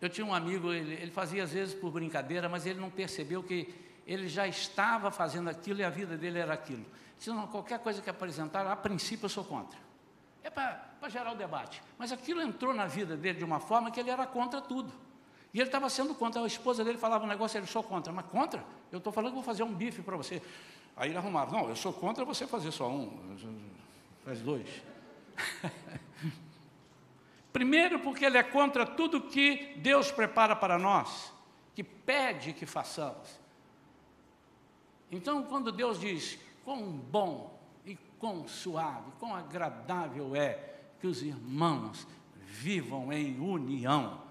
Eu 0.00 0.08
tinha 0.08 0.24
um 0.24 0.32
amigo, 0.32 0.72
ele, 0.72 0.94
ele 0.94 1.10
fazia 1.10 1.42
às 1.42 1.52
vezes 1.52 1.74
por 1.74 1.90
brincadeira, 1.90 2.48
mas 2.48 2.66
ele 2.66 2.78
não 2.78 2.90
percebeu 2.90 3.42
que 3.42 3.90
ele 4.06 4.28
já 4.28 4.46
estava 4.46 5.10
fazendo 5.10 5.48
aquilo 5.48 5.80
e 5.80 5.84
a 5.84 5.90
vida 5.90 6.16
dele 6.16 6.38
era 6.38 6.54
aquilo. 6.54 6.84
Se 7.18 7.30
não, 7.30 7.46
qualquer 7.46 7.78
coisa 7.78 8.02
que 8.02 8.10
apresentar, 8.10 8.66
a 8.66 8.74
princípio 8.74 9.26
eu 9.26 9.30
sou 9.30 9.44
contra. 9.44 9.78
É 10.42 10.50
para 10.50 11.08
gerar 11.08 11.32
o 11.32 11.36
debate. 11.36 11.82
Mas 11.96 12.10
aquilo 12.10 12.40
entrou 12.40 12.74
na 12.74 12.86
vida 12.86 13.16
dele 13.16 13.38
de 13.38 13.44
uma 13.44 13.60
forma 13.60 13.90
que 13.90 14.00
ele 14.00 14.10
era 14.10 14.26
contra 14.26 14.60
tudo. 14.60 14.92
E 15.54 15.58
ele 15.58 15.68
estava 15.68 15.88
sendo 15.88 16.14
contra, 16.14 16.42
a 16.42 16.46
esposa 16.46 16.82
dele 16.82 16.98
falava 16.98 17.24
um 17.24 17.28
negócio, 17.28 17.58
ele 17.58 17.66
sou 17.66 17.82
contra, 17.82 18.12
mas 18.12 18.26
contra? 18.26 18.64
Eu 18.90 18.98
estou 18.98 19.12
falando 19.12 19.32
que 19.32 19.36
vou 19.36 19.44
fazer 19.44 19.62
um 19.62 19.72
bife 19.72 20.02
para 20.02 20.16
você. 20.16 20.42
Aí 20.96 21.10
ele 21.10 21.18
arrumava, 21.18 21.52
não, 21.56 21.68
eu 21.68 21.76
sou 21.76 21.92
contra 21.92 22.24
você 22.24 22.46
fazer 22.46 22.70
só 22.70 22.88
um, 22.88 23.18
faz 24.24 24.40
dois. 24.40 24.68
Primeiro, 27.52 28.00
porque 28.00 28.24
ele 28.24 28.38
é 28.38 28.42
contra 28.42 28.86
tudo 28.86 29.20
que 29.20 29.74
Deus 29.76 30.10
prepara 30.10 30.56
para 30.56 30.78
nós, 30.78 31.32
que 31.74 31.84
pede 31.84 32.54
que 32.54 32.64
façamos. 32.64 33.41
Então, 35.12 35.42
quando 35.42 35.70
Deus 35.70 36.00
diz 36.00 36.38
quão 36.64 36.90
bom 36.90 37.60
e 37.84 37.94
quão 38.18 38.48
suave, 38.48 39.12
quão 39.20 39.36
agradável 39.36 40.34
é 40.34 40.58
que 40.98 41.06
os 41.06 41.22
irmãos 41.22 42.06
vivam 42.34 43.12
em 43.12 43.38
união, 43.38 44.22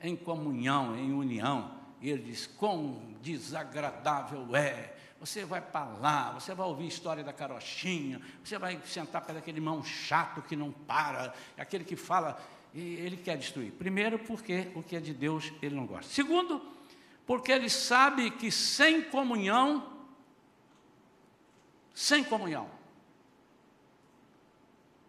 em 0.00 0.14
comunhão, 0.14 0.96
em 0.96 1.12
união. 1.12 1.72
E 2.00 2.08
ele 2.08 2.22
diz: 2.22 2.46
quão 2.46 3.02
desagradável 3.20 4.54
é. 4.54 4.96
Você 5.18 5.44
vai 5.44 5.60
para 5.60 5.84
lá, 5.84 6.32
você 6.32 6.54
vai 6.54 6.66
ouvir 6.66 6.84
a 6.84 6.88
história 6.88 7.22
da 7.22 7.32
carochinha, 7.32 8.22
você 8.42 8.58
vai 8.58 8.80
sentar 8.86 9.20
perto 9.20 9.36
daquele 9.36 9.58
irmão 9.58 9.84
chato 9.84 10.40
que 10.40 10.56
não 10.56 10.72
para, 10.72 11.34
aquele 11.58 11.84
que 11.84 11.94
fala, 11.94 12.40
e 12.72 12.94
ele 12.94 13.18
quer 13.18 13.36
destruir. 13.36 13.70
Primeiro, 13.72 14.18
porque 14.18 14.70
o 14.74 14.82
que 14.82 14.96
é 14.96 15.00
de 15.00 15.12
Deus 15.12 15.52
ele 15.60 15.74
não 15.74 15.84
gosta. 15.84 16.10
Segundo, 16.10 16.62
porque 17.26 17.52
ele 17.52 17.68
sabe 17.68 18.30
que 18.30 18.50
sem 18.50 19.02
comunhão, 19.02 19.89
sem 21.94 22.24
comunhão, 22.24 22.70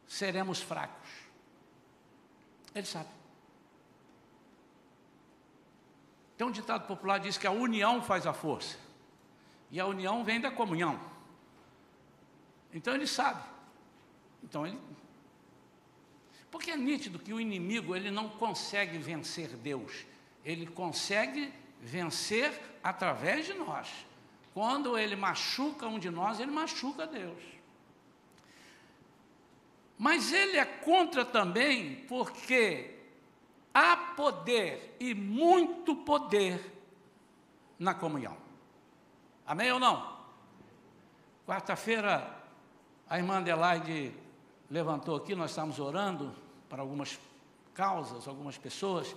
seremos 0.08 0.62
fracos. 0.62 1.10
Ele 2.74 2.86
sabe. 2.86 3.10
Tem 6.38 6.48
um 6.48 6.52
ditado 6.52 6.88
popular 6.88 7.20
que 7.20 7.28
diz 7.28 7.38
que 7.38 7.46
a 7.46 7.52
união 7.52 8.02
faz 8.02 8.26
a 8.26 8.34
força. 8.34 8.78
E 9.70 9.80
a 9.80 9.86
união 9.86 10.24
vem 10.24 10.42
da 10.42 10.52
comunhão. 10.52 11.00
Então 12.74 12.94
ele 12.94 13.08
sabe. 13.08 13.44
Então 14.44 14.66
ele. 14.66 14.80
Porque 16.50 16.72
é 16.72 16.76
nítido 16.76 17.20
que 17.20 17.34
o 17.34 17.40
inimigo 17.40 17.96
ele 17.96 18.12
não 18.12 18.28
consegue 18.28 18.98
vencer 18.98 19.50
Deus. 19.50 20.06
Ele 20.44 20.66
consegue 20.68 21.54
vencer 21.80 22.60
através 22.84 23.46
de 23.46 23.54
nós. 23.54 23.88
Quando 24.54 24.98
ele 24.98 25.16
machuca 25.16 25.88
um 25.88 25.98
de 25.98 26.10
nós, 26.10 26.40
ele 26.40 26.52
machuca 26.52 27.08
Deus. 27.08 27.42
Mas 29.98 30.34
ele 30.34 30.58
é 30.58 30.66
contra 30.66 31.24
também 31.24 31.96
porque 32.08 32.98
há 33.74 33.96
poder 33.96 34.96
e 35.00 35.14
muito 35.14 35.96
poder 35.96 36.76
na 37.78 37.94
comunhão. 37.94 38.36
Amém 39.46 39.72
ou 39.72 39.80
não? 39.80 40.20
Quarta-feira, 41.46 42.36
a 43.10 43.18
irmã 43.18 43.38
Adelaide 43.38 44.14
levantou 44.70 45.16
aqui, 45.16 45.36
nós 45.36 45.52
estávamos 45.52 45.80
orando 45.80 46.34
para 46.70 46.82
algumas 46.82 47.20
causas, 47.74 48.28
algumas 48.28 48.58
pessoas, 48.58 49.16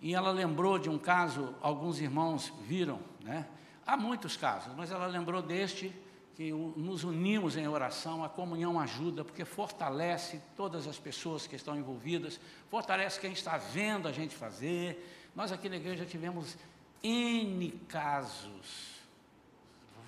e 0.00 0.14
ela 0.14 0.30
lembrou 0.30 0.78
de 0.78 0.90
um 0.90 0.98
caso, 0.98 1.54
alguns 1.60 2.00
irmãos 2.00 2.52
viram, 2.62 3.00
né? 3.22 3.46
Há 3.86 3.96
muitos 3.96 4.36
casos, 4.36 4.74
mas 4.74 4.90
ela 4.90 5.06
lembrou 5.06 5.40
deste 5.40 5.94
que 6.34 6.50
nos 6.52 7.04
unimos 7.04 7.56
em 7.56 7.66
oração, 7.66 8.22
a 8.22 8.28
comunhão 8.28 8.78
ajuda, 8.78 9.24
porque 9.24 9.44
fortalece 9.44 10.42
todas 10.54 10.86
as 10.86 10.98
pessoas 10.98 11.46
que 11.46 11.56
estão 11.56 11.76
envolvidas, 11.76 12.38
fortalece 12.68 13.18
quem 13.18 13.32
está 13.32 13.56
vendo 13.56 14.06
a 14.06 14.12
gente 14.12 14.34
fazer. 14.34 15.30
Nós 15.34 15.50
aqui 15.50 15.68
na 15.68 15.76
igreja 15.76 16.04
tivemos 16.04 16.58
N 17.02 17.70
casos, 17.88 18.96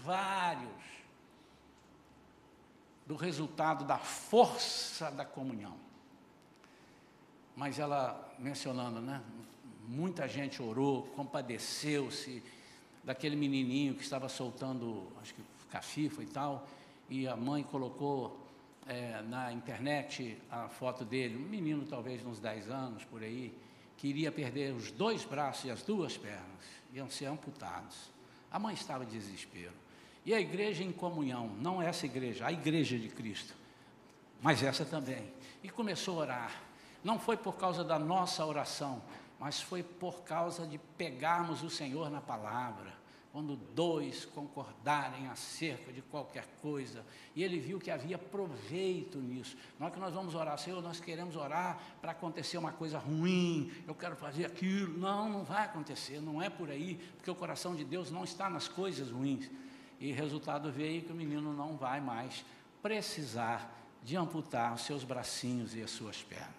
vários, 0.05 0.69
do 3.07 3.17
resultado 3.17 3.87
da 3.87 3.97
força 3.97 5.11
da 5.11 5.25
comunhão. 5.25 5.77
Mas 7.57 7.79
ela 7.79 8.35
mencionando, 8.39 9.01
né? 9.01 9.23
Muita 9.87 10.29
gente 10.29 10.63
orou, 10.63 11.05
compadeceu-se 11.17 12.43
daquele 13.09 13.37
menininho 13.37 13.95
que 13.95 14.03
estava 14.03 14.29
soltando, 14.29 15.11
acho 15.23 15.33
que 15.33 15.41
cafifa 15.71 16.23
e 16.23 16.27
tal, 16.27 16.69
e 17.09 17.27
a 17.27 17.35
mãe 17.35 17.63
colocou 17.63 18.39
é, 18.87 19.23
na 19.23 19.51
internet 19.51 20.37
a 20.51 20.69
foto 20.69 21.07
dele, 21.07 21.39
um 21.39 21.49
menino 21.49 21.87
talvez 21.87 22.23
uns 22.27 22.39
10 22.39 22.69
anos 22.69 23.05
por 23.05 23.23
aí, 23.23 23.57
que 23.97 24.09
iria 24.09 24.31
perder 24.31 24.75
os 24.75 24.91
dois 24.91 25.25
braços 25.25 25.65
e 25.65 25.71
as 25.71 25.81
duas 25.81 26.19
pernas, 26.19 26.63
iam 26.93 27.09
ser 27.09 27.25
amputados. 27.25 28.11
A 28.51 28.59
mãe 28.59 28.75
estava 28.75 29.05
em 29.05 29.09
desespero. 29.09 29.73
E 30.27 30.35
a 30.35 30.41
igreja 30.41 30.85
em 30.85 30.93
comunhão, 30.93 31.49
não 31.63 31.81
essa 31.81 32.05
igreja, 32.05 32.45
a 32.45 32.53
igreja 32.53 32.99
de 32.99 33.09
Cristo, 33.09 33.55
mas 34.43 34.63
essa 34.63 34.85
também. 34.85 35.33
E 35.63 35.71
começou 35.71 36.19
a 36.19 36.23
orar. 36.25 36.63
Não 37.03 37.19
foi 37.19 37.39
por 37.39 37.55
causa 37.57 37.83
da 37.83 37.99
nossa 37.99 38.45
oração, 38.45 39.03
mas 39.41 39.63
foi 39.63 39.83
por 39.83 40.25
causa 40.25 40.67
de 40.67 40.77
pegarmos 40.77 41.63
o 41.63 41.71
Senhor 41.71 42.11
na 42.11 42.21
palavra 42.21 42.98
quando 43.33 43.57
dois 43.57 44.25
concordarem 44.25 45.29
acerca 45.29 45.93
de 45.93 46.01
qualquer 46.03 46.47
coisa. 46.63 47.05
E 47.37 47.45
ele 47.45 47.59
viu 47.59 47.79
que 47.79 47.91
havia 47.91 48.17
proveito 48.17 49.19
nisso. 49.19 49.57
Na 49.79 49.87
hora 49.87 49.95
que 49.95 50.01
nós 50.01 50.15
vamos 50.15 50.35
orar, 50.35 50.57
Senhor, 50.59 50.83
nós 50.83 50.99
queremos 50.99 51.37
orar 51.37 51.79
para 52.01 52.13
acontecer 52.13 52.57
uma 52.57 52.73
coisa 52.73 52.99
ruim, 52.99 53.71
eu 53.87 53.95
quero 53.95 54.17
fazer 54.17 54.47
aquilo. 54.47 54.99
Não, 54.99 55.29
não 55.29 55.45
vai 55.45 55.65
acontecer, 55.65 56.21
não 56.21 56.43
é 56.43 56.49
por 56.49 56.71
aí, 56.71 56.95
porque 57.17 57.31
o 57.31 57.35
coração 57.35 57.75
de 57.75 57.85
Deus 57.85 58.11
não 58.11 58.25
está 58.25 58.49
nas 58.49 58.67
coisas 58.67 59.11
ruins. 59.11 59.51
E 60.01 60.13
resultado 60.13 60.71
veio 60.71 61.03
que 61.03 61.13
o 61.13 61.17
menino 61.17 61.53
não 61.53 61.77
vai 61.77 62.01
mais 62.01 62.45
precisar 62.83 63.77
de 64.03 64.17
amputar 64.17 64.75
os 64.75 64.83
seus 64.83 65.05
bracinhos 65.05 65.75
e 65.75 65.83
as 65.83 65.91
suas 65.91 66.23
pernas. 66.23 66.55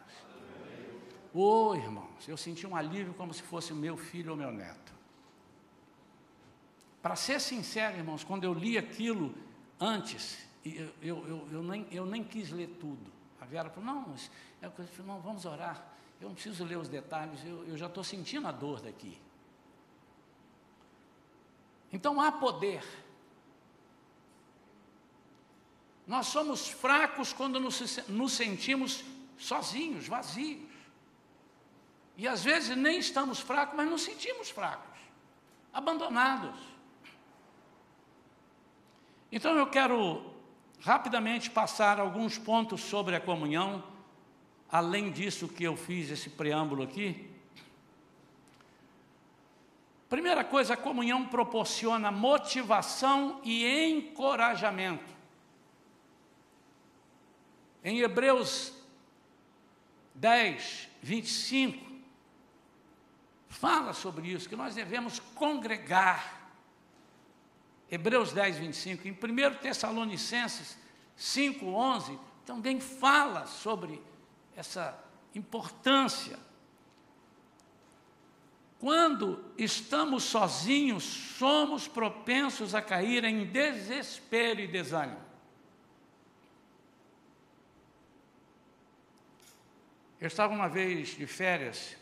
Ô 1.34 1.70
oh, 1.70 1.76
irmãos, 1.76 2.28
eu 2.28 2.36
senti 2.36 2.66
um 2.66 2.76
alívio 2.76 3.14
como 3.14 3.34
se 3.34 3.42
fosse 3.44 3.74
meu 3.74 3.96
filho 3.96 4.32
ou 4.32 4.38
meu 4.38 4.52
neto. 4.52 4.99
Para 7.02 7.16
ser 7.16 7.40
sincero, 7.40 7.98
irmãos, 7.98 8.24
quando 8.24 8.44
eu 8.44 8.54
li 8.54 8.78
aquilo 8.78 9.34
antes, 9.80 10.38
eu, 10.66 10.90
eu, 11.02 11.28
eu, 11.28 11.48
eu, 11.52 11.64
nem, 11.64 11.88
eu 11.92 12.06
nem 12.06 12.24
quis 12.24 12.52
ler 12.52 12.68
tudo. 12.80 13.12
A 13.40 13.46
Vera 13.46 13.70
falou, 13.70 13.94
não, 13.94 14.10
mas, 14.10 14.30
é 14.62 14.70
não, 15.04 15.22
vamos 15.22 15.46
orar. 15.46 15.86
Eu 16.20 16.28
não 16.28 16.36
preciso 16.36 16.66
ler 16.66 16.78
os 16.78 16.90
detalhes, 16.90 17.44
eu, 17.46 17.66
eu 17.66 17.78
já 17.78 17.88
estou 17.88 18.04
sentindo 18.04 18.48
a 18.48 18.52
dor 18.52 18.82
daqui. 18.82 19.18
Então 21.92 22.20
há 22.20 22.32
poder. 22.32 22.84
Nós 26.06 26.28
somos 26.28 26.68
fracos 26.68 27.32
quando 27.32 27.60
nos, 27.60 28.08
nos 28.08 28.34
sentimos 28.34 29.04
sozinhos, 29.38 30.08
vazios. 30.08 30.68
E 32.18 32.28
às 32.28 32.44
vezes 32.44 32.76
nem 32.76 33.00
estamos 33.00 33.40
fracos, 33.40 33.78
mas 33.78 33.90
nos 33.90 34.02
sentimos 34.02 34.50
fracos, 34.50 35.00
abandonados. 35.72 36.60
Então 39.32 39.56
eu 39.56 39.68
quero 39.68 40.34
rapidamente 40.82 41.52
passar 41.52 42.00
alguns 42.00 42.38
pontos 42.38 42.82
sobre 42.82 43.16
a 43.16 43.20
comunhão, 43.20 43.84
além 44.72 45.12
disso 45.12 45.48
que 45.48 45.64
eu 45.64 45.76
fiz 45.76 46.10
esse 46.10 46.32
preâmbulo 46.32 46.84
aqui. 46.84 47.30
Primeira 50.10 50.44
coisa, 50.44 50.74
a 50.74 50.78
comunhão 50.78 51.28
proporciona 51.28 52.12
motivação 52.12 53.40
e 53.44 53.68
encorajamento. 53.92 55.14
Em 57.84 58.00
Hebreus 58.00 58.74
10, 60.16 60.90
25, 61.04 61.86
fala 63.48 63.94
sobre 63.94 64.30
isso, 64.30 64.50
que 64.50 64.56
nós 64.56 64.74
devemos 64.74 65.20
congregar 65.20 66.39
Hebreus 67.92 68.32
10, 68.32 68.58
25, 68.58 69.08
em 69.08 69.12
1 69.12 69.56
Tessalonicenses 69.62 70.78
5, 71.16 71.66
11, 71.66 72.20
também 72.46 72.80
fala 72.80 73.46
sobre 73.46 74.02
essa 74.56 74.98
importância. 75.34 76.38
Quando 78.80 79.44
estamos 79.58 80.24
sozinhos, 80.24 81.04
somos 81.04 81.88
propensos 81.88 82.74
a 82.74 82.82
cair 82.82 83.26
em 83.26 83.46
desespero 83.46 84.62
e 84.62 84.68
desânimo. 84.68 85.20
Eu 90.20 90.28
estava 90.28 90.54
uma 90.54 90.68
vez 90.68 91.10
de 91.10 91.26
férias, 91.26 91.96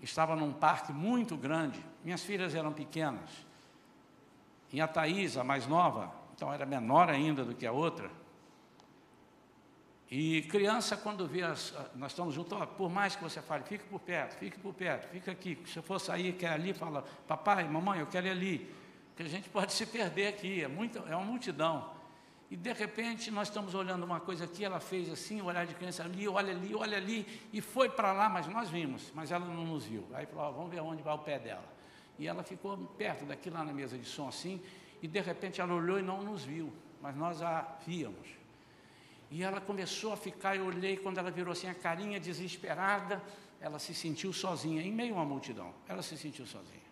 estava 0.00 0.34
num 0.34 0.52
parque 0.52 0.92
muito 0.92 1.36
grande, 1.36 1.84
minhas 2.04 2.22
filhas 2.22 2.54
eram 2.54 2.72
pequenas. 2.72 3.47
E 4.72 4.80
a 4.80 4.86
Thais, 4.86 5.36
a 5.36 5.44
mais 5.44 5.66
nova, 5.66 6.12
então 6.34 6.52
era 6.52 6.66
menor 6.66 7.08
ainda 7.08 7.44
do 7.44 7.54
que 7.54 7.66
a 7.66 7.72
outra. 7.72 8.10
E 10.10 10.42
criança, 10.42 10.96
quando 10.96 11.26
vê, 11.26 11.42
as, 11.42 11.74
nós 11.94 12.12
estamos 12.12 12.34
juntos, 12.34 12.58
por 12.76 12.88
mais 12.88 13.14
que 13.14 13.22
você 13.22 13.42
fale, 13.42 13.64
fique 13.64 13.84
por 13.84 14.00
perto, 14.00 14.38
fique 14.38 14.58
por 14.58 14.72
perto, 14.72 15.08
fica 15.08 15.30
aqui. 15.30 15.58
Se 15.66 15.78
eu 15.78 15.82
for 15.82 15.98
sair, 15.98 16.32
quer 16.32 16.52
ali, 16.52 16.72
fala, 16.72 17.04
papai, 17.26 17.68
mamãe, 17.68 18.00
eu 18.00 18.06
quero 18.06 18.26
ir 18.26 18.30
ali. 18.30 18.74
Porque 19.08 19.24
a 19.24 19.28
gente 19.28 19.48
pode 19.50 19.72
se 19.72 19.84
perder 19.84 20.28
aqui, 20.28 20.62
é, 20.64 20.68
muito, 20.68 20.98
é 21.06 21.14
uma 21.14 21.24
multidão. 21.24 21.98
E 22.50 22.56
de 22.56 22.72
repente 22.72 23.30
nós 23.30 23.48
estamos 23.48 23.74
olhando 23.74 24.04
uma 24.04 24.20
coisa 24.20 24.46
aqui, 24.46 24.64
ela 24.64 24.80
fez 24.80 25.10
assim, 25.10 25.42
olhar 25.42 25.66
de 25.66 25.74
criança 25.74 26.02
ali, 26.02 26.26
olha 26.26 26.52
ali, 26.52 26.74
olha 26.74 26.96
ali, 26.96 27.26
e 27.52 27.60
foi 27.60 27.90
para 27.90 28.10
lá, 28.10 28.30
mas 28.30 28.46
nós 28.46 28.70
vimos, 28.70 29.12
mas 29.14 29.30
ela 29.30 29.44
não 29.44 29.66
nos 29.66 29.84
viu. 29.84 30.08
Aí 30.14 30.24
falou, 30.24 30.44
ó, 30.46 30.50
vamos 30.52 30.70
ver 30.70 30.80
onde 30.80 31.02
vai 31.02 31.14
o 31.14 31.18
pé 31.18 31.38
dela. 31.38 31.77
E 32.18 32.26
ela 32.26 32.42
ficou 32.42 32.76
perto 32.98 33.24
daqui 33.24 33.48
lá 33.48 33.64
na 33.64 33.72
mesa 33.72 33.96
de 33.96 34.04
som 34.04 34.28
assim, 34.28 34.60
e 35.00 35.06
de 35.06 35.20
repente 35.20 35.60
ela 35.60 35.72
olhou 35.72 35.98
e 35.98 36.02
não 36.02 36.22
nos 36.22 36.42
viu, 36.42 36.72
mas 37.00 37.16
nós 37.16 37.40
a 37.42 37.76
víamos. 37.86 38.28
E 39.30 39.42
ela 39.42 39.60
começou 39.60 40.12
a 40.12 40.16
ficar, 40.16 40.56
eu 40.56 40.66
olhei, 40.66 40.96
quando 40.96 41.18
ela 41.18 41.30
virou 41.30 41.52
assim, 41.52 41.68
a 41.68 41.74
carinha 41.74 42.18
desesperada, 42.18 43.22
ela 43.60 43.78
se 43.78 43.94
sentiu 43.94 44.32
sozinha, 44.32 44.82
em 44.82 44.92
meio 44.92 45.14
a 45.14 45.18
uma 45.18 45.24
multidão. 45.24 45.72
Ela 45.86 46.02
se 46.02 46.16
sentiu 46.16 46.46
sozinha, 46.46 46.82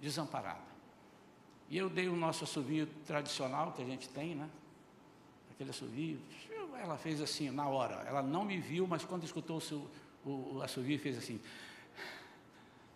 desamparada. 0.00 0.76
E 1.68 1.76
eu 1.76 1.88
dei 1.88 2.08
o 2.08 2.14
nosso 2.14 2.44
assovio 2.44 2.86
tradicional 3.06 3.72
que 3.72 3.82
a 3.82 3.84
gente 3.84 4.08
tem, 4.08 4.34
né? 4.34 4.48
Aquele 5.50 5.70
assovio. 5.70 6.20
Ela 6.80 6.96
fez 6.96 7.20
assim, 7.20 7.50
na 7.50 7.66
hora. 7.66 8.04
Ela 8.06 8.22
não 8.22 8.44
me 8.44 8.58
viu, 8.58 8.86
mas 8.86 9.04
quando 9.04 9.24
escutou 9.24 9.60
o, 9.72 10.28
o, 10.28 10.56
o 10.56 10.62
assovio, 10.62 10.98
fez 10.98 11.16
assim. 11.16 11.40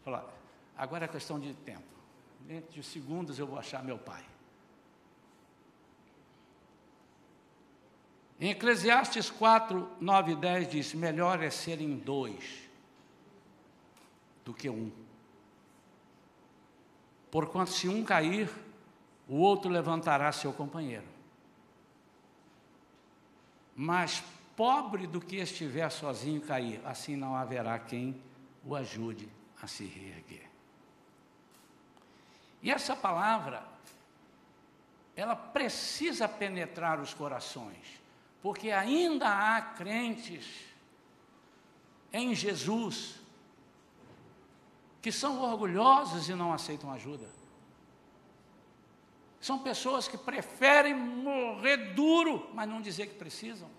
Falou, 0.05 0.31
Agora 0.81 1.05
é 1.05 1.09
questão 1.09 1.39
de 1.39 1.53
tempo. 1.53 1.85
Dentro 2.41 2.73
de 2.73 2.83
segundos 2.83 3.39
eu 3.39 3.47
vou 3.47 3.59
achar 3.59 3.85
meu 3.85 3.99
pai. 3.99 4.25
Em 8.41 8.49
Eclesiastes 8.49 9.29
4, 9.29 9.87
9 10.01 10.33
e 10.33 10.37
10 10.37 10.71
diz: 10.71 10.95
Melhor 10.95 11.43
é 11.43 11.51
serem 11.51 11.99
dois 11.99 12.67
do 14.43 14.55
que 14.55 14.71
um. 14.71 14.91
Porquanto, 17.31 17.73
se 17.73 17.87
um 17.87 18.03
cair, 18.03 18.51
o 19.29 19.37
outro 19.37 19.71
levantará 19.71 20.33
seu 20.33 20.51
companheiro. 20.51 21.07
Mas 23.77 24.25
pobre 24.57 25.07
do 25.07 25.21
que 25.21 25.37
estiver 25.37 25.91
sozinho 25.91 26.41
cair, 26.41 26.81
assim 26.87 27.17
não 27.17 27.37
haverá 27.37 27.79
quem 27.79 28.19
o 28.65 28.75
ajude 28.75 29.29
a 29.61 29.67
se 29.67 29.85
reerguer. 29.85 30.50
E 32.63 32.71
essa 32.71 32.95
palavra, 32.95 33.67
ela 35.17 35.35
precisa 35.35 36.29
penetrar 36.29 37.01
os 37.01 37.15
corações, 37.15 38.01
porque 38.43 38.71
ainda 38.71 39.29
há 39.29 39.61
crentes 39.63 40.47
em 42.13 42.35
Jesus 42.35 43.21
que 45.01 45.11
são 45.11 45.41
orgulhosos 45.43 46.29
e 46.29 46.35
não 46.35 46.53
aceitam 46.53 46.93
ajuda. 46.93 47.27
São 49.41 49.59
pessoas 49.59 50.07
que 50.07 50.19
preferem 50.19 50.95
morrer 50.95 51.95
duro, 51.95 52.51
mas 52.53 52.69
não 52.69 52.83
dizer 52.83 53.07
que 53.07 53.15
precisam. 53.15 53.71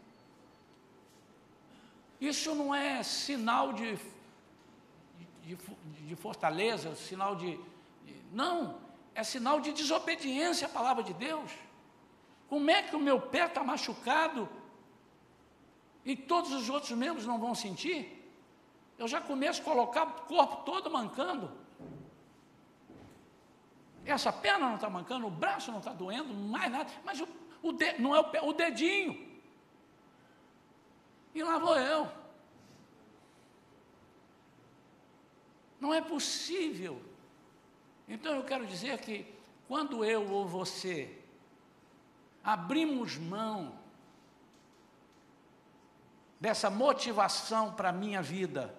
Isso 2.20 2.56
não 2.56 2.74
é 2.74 3.04
sinal 3.04 3.72
de, 3.74 3.96
de, 5.44 5.56
de 6.08 6.16
fortaleza, 6.16 6.96
sinal 6.96 7.36
de, 7.36 7.60
não, 8.32 8.80
é 9.14 9.24
sinal 9.24 9.60
de 9.60 9.74
desobediência 9.74 10.68
à 10.68 10.70
palavra 10.70 11.04
de 11.04 11.14
Deus. 11.14 11.52
Como 12.48 12.70
é 12.72 12.82
que 12.82 12.96
o 12.96 13.00
meu 13.00 13.20
pé 13.20 13.46
está 13.46 13.64
machucado 13.64 14.50
e 16.06 16.16
todos 16.16 16.52
os 16.54 16.70
outros 16.70 16.92
membros 16.92 17.26
não 17.26 17.38
vão 17.38 17.54
sentir? 17.54 18.18
Eu 18.98 19.08
já 19.08 19.20
começo 19.20 19.62
a 19.62 19.66
colocar 19.66 20.08
o 20.08 20.14
corpo 20.24 20.64
todo 20.64 20.90
mancando. 20.90 21.52
Essa 24.06 24.32
perna 24.32 24.68
não 24.68 24.76
está 24.76 24.90
mancando, 24.90 25.28
o 25.28 25.32
braço 25.32 25.72
não 25.72 25.80
está 25.80 25.92
doendo, 25.92 26.34
mais 26.34 26.72
nada, 26.72 26.90
mas 27.04 27.20
o, 27.20 27.28
o 27.62 27.72
de, 27.72 28.00
não 28.00 28.16
é 28.16 28.20
o, 28.20 28.24
pé, 28.24 28.42
o 28.42 28.54
dedinho. 28.54 29.30
E 31.36 31.44
lá 31.44 31.58
vou 31.60 31.78
eu. 31.78 32.10
Não 35.80 35.94
é 35.94 36.02
possível 36.02 37.11
então 38.12 38.36
eu 38.36 38.44
quero 38.44 38.66
dizer 38.68 39.00
que 39.00 39.26
quando 39.70 40.04
eu 40.04 40.30
ou 40.30 40.46
você 40.46 41.18
abrimos 42.44 43.16
mão 43.16 43.74
dessa 46.38 46.70
motivação 46.70 47.72
para 47.72 47.88
a 47.88 47.94
minha 47.94 48.22
vida, 48.22 48.76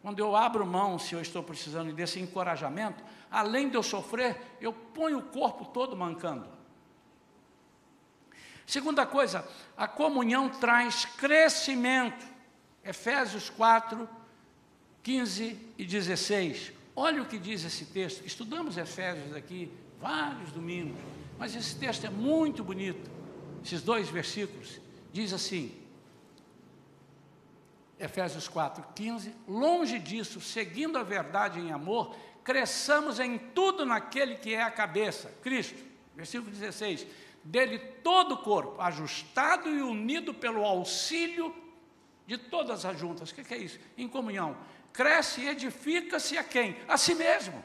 quando 0.00 0.20
eu 0.20 0.34
abro 0.34 0.64
mão, 0.64 0.98
se 0.98 1.14
eu 1.14 1.20
estou 1.20 1.42
precisando 1.42 1.92
desse 1.92 2.18
encorajamento, 2.18 3.04
além 3.30 3.68
de 3.68 3.76
eu 3.76 3.82
sofrer, 3.82 4.56
eu 4.58 4.72
ponho 4.72 5.18
o 5.18 5.22
corpo 5.24 5.66
todo 5.66 5.94
mancando. 5.94 6.48
Segunda 8.66 9.04
coisa, 9.04 9.46
a 9.76 9.86
comunhão 9.86 10.48
traz 10.48 11.04
crescimento. 11.04 12.26
Efésios 12.82 13.50
4, 13.50 14.08
15 15.02 15.74
e 15.76 15.84
16. 15.84 16.77
Olha 17.00 17.22
o 17.22 17.26
que 17.26 17.38
diz 17.38 17.62
esse 17.62 17.84
texto. 17.84 18.26
Estudamos 18.26 18.76
Efésios 18.76 19.32
aqui 19.32 19.72
vários 20.00 20.50
domingos, 20.50 20.98
mas 21.38 21.54
esse 21.54 21.76
texto 21.76 22.04
é 22.04 22.10
muito 22.10 22.64
bonito. 22.64 23.08
Esses 23.64 23.82
dois 23.82 24.08
versículos 24.08 24.80
diz 25.12 25.32
assim: 25.32 25.72
Efésios 28.00 28.48
4, 28.48 28.84
15, 28.96 29.32
longe 29.46 29.96
disso, 30.00 30.40
seguindo 30.40 30.98
a 30.98 31.04
verdade 31.04 31.60
em 31.60 31.70
amor, 31.70 32.16
cresçamos 32.42 33.20
em 33.20 33.38
tudo 33.38 33.86
naquele 33.86 34.34
que 34.34 34.52
é 34.52 34.64
a 34.64 34.70
cabeça, 34.70 35.32
Cristo. 35.40 35.80
Versículo 36.16 36.50
16: 36.50 37.06
dele 37.44 37.78
todo 38.02 38.32
o 38.32 38.38
corpo, 38.38 38.80
ajustado 38.80 39.68
e 39.68 39.80
unido 39.82 40.34
pelo 40.34 40.64
auxílio 40.64 41.54
de 42.26 42.36
todas 42.36 42.84
as 42.84 42.98
juntas. 42.98 43.30
O 43.30 43.34
que 43.36 43.54
é 43.54 43.58
isso? 43.58 43.78
Em 43.96 44.08
comunhão 44.08 44.56
cresce 44.98 45.42
e 45.42 45.48
edifica-se 45.48 46.36
a 46.36 46.42
quem? 46.42 46.76
A 46.88 46.98
si 46.98 47.14
mesmo, 47.14 47.64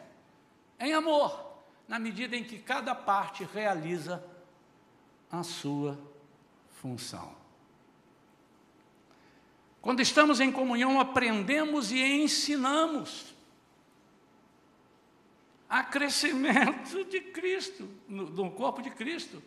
em 0.80 0.94
amor, 0.94 1.64
na 1.88 1.98
medida 1.98 2.38
em 2.38 2.44
que 2.44 2.60
cada 2.60 2.94
parte 2.94 3.44
realiza 3.44 4.24
a 5.32 5.42
sua 5.42 6.00
função. 6.80 7.36
Quando 9.82 10.00
estamos 10.00 10.40
em 10.40 10.52
comunhão, 10.52 11.00
aprendemos 11.00 11.92
e 11.92 12.00
ensinamos. 12.04 13.34
Há 15.68 15.84
crescimento 15.84 17.04
de 17.06 17.20
Cristo, 17.20 17.90
no, 18.08 18.30
no 18.30 18.52
corpo 18.52 18.80
de 18.80 18.92
Cristo. 18.92 19.42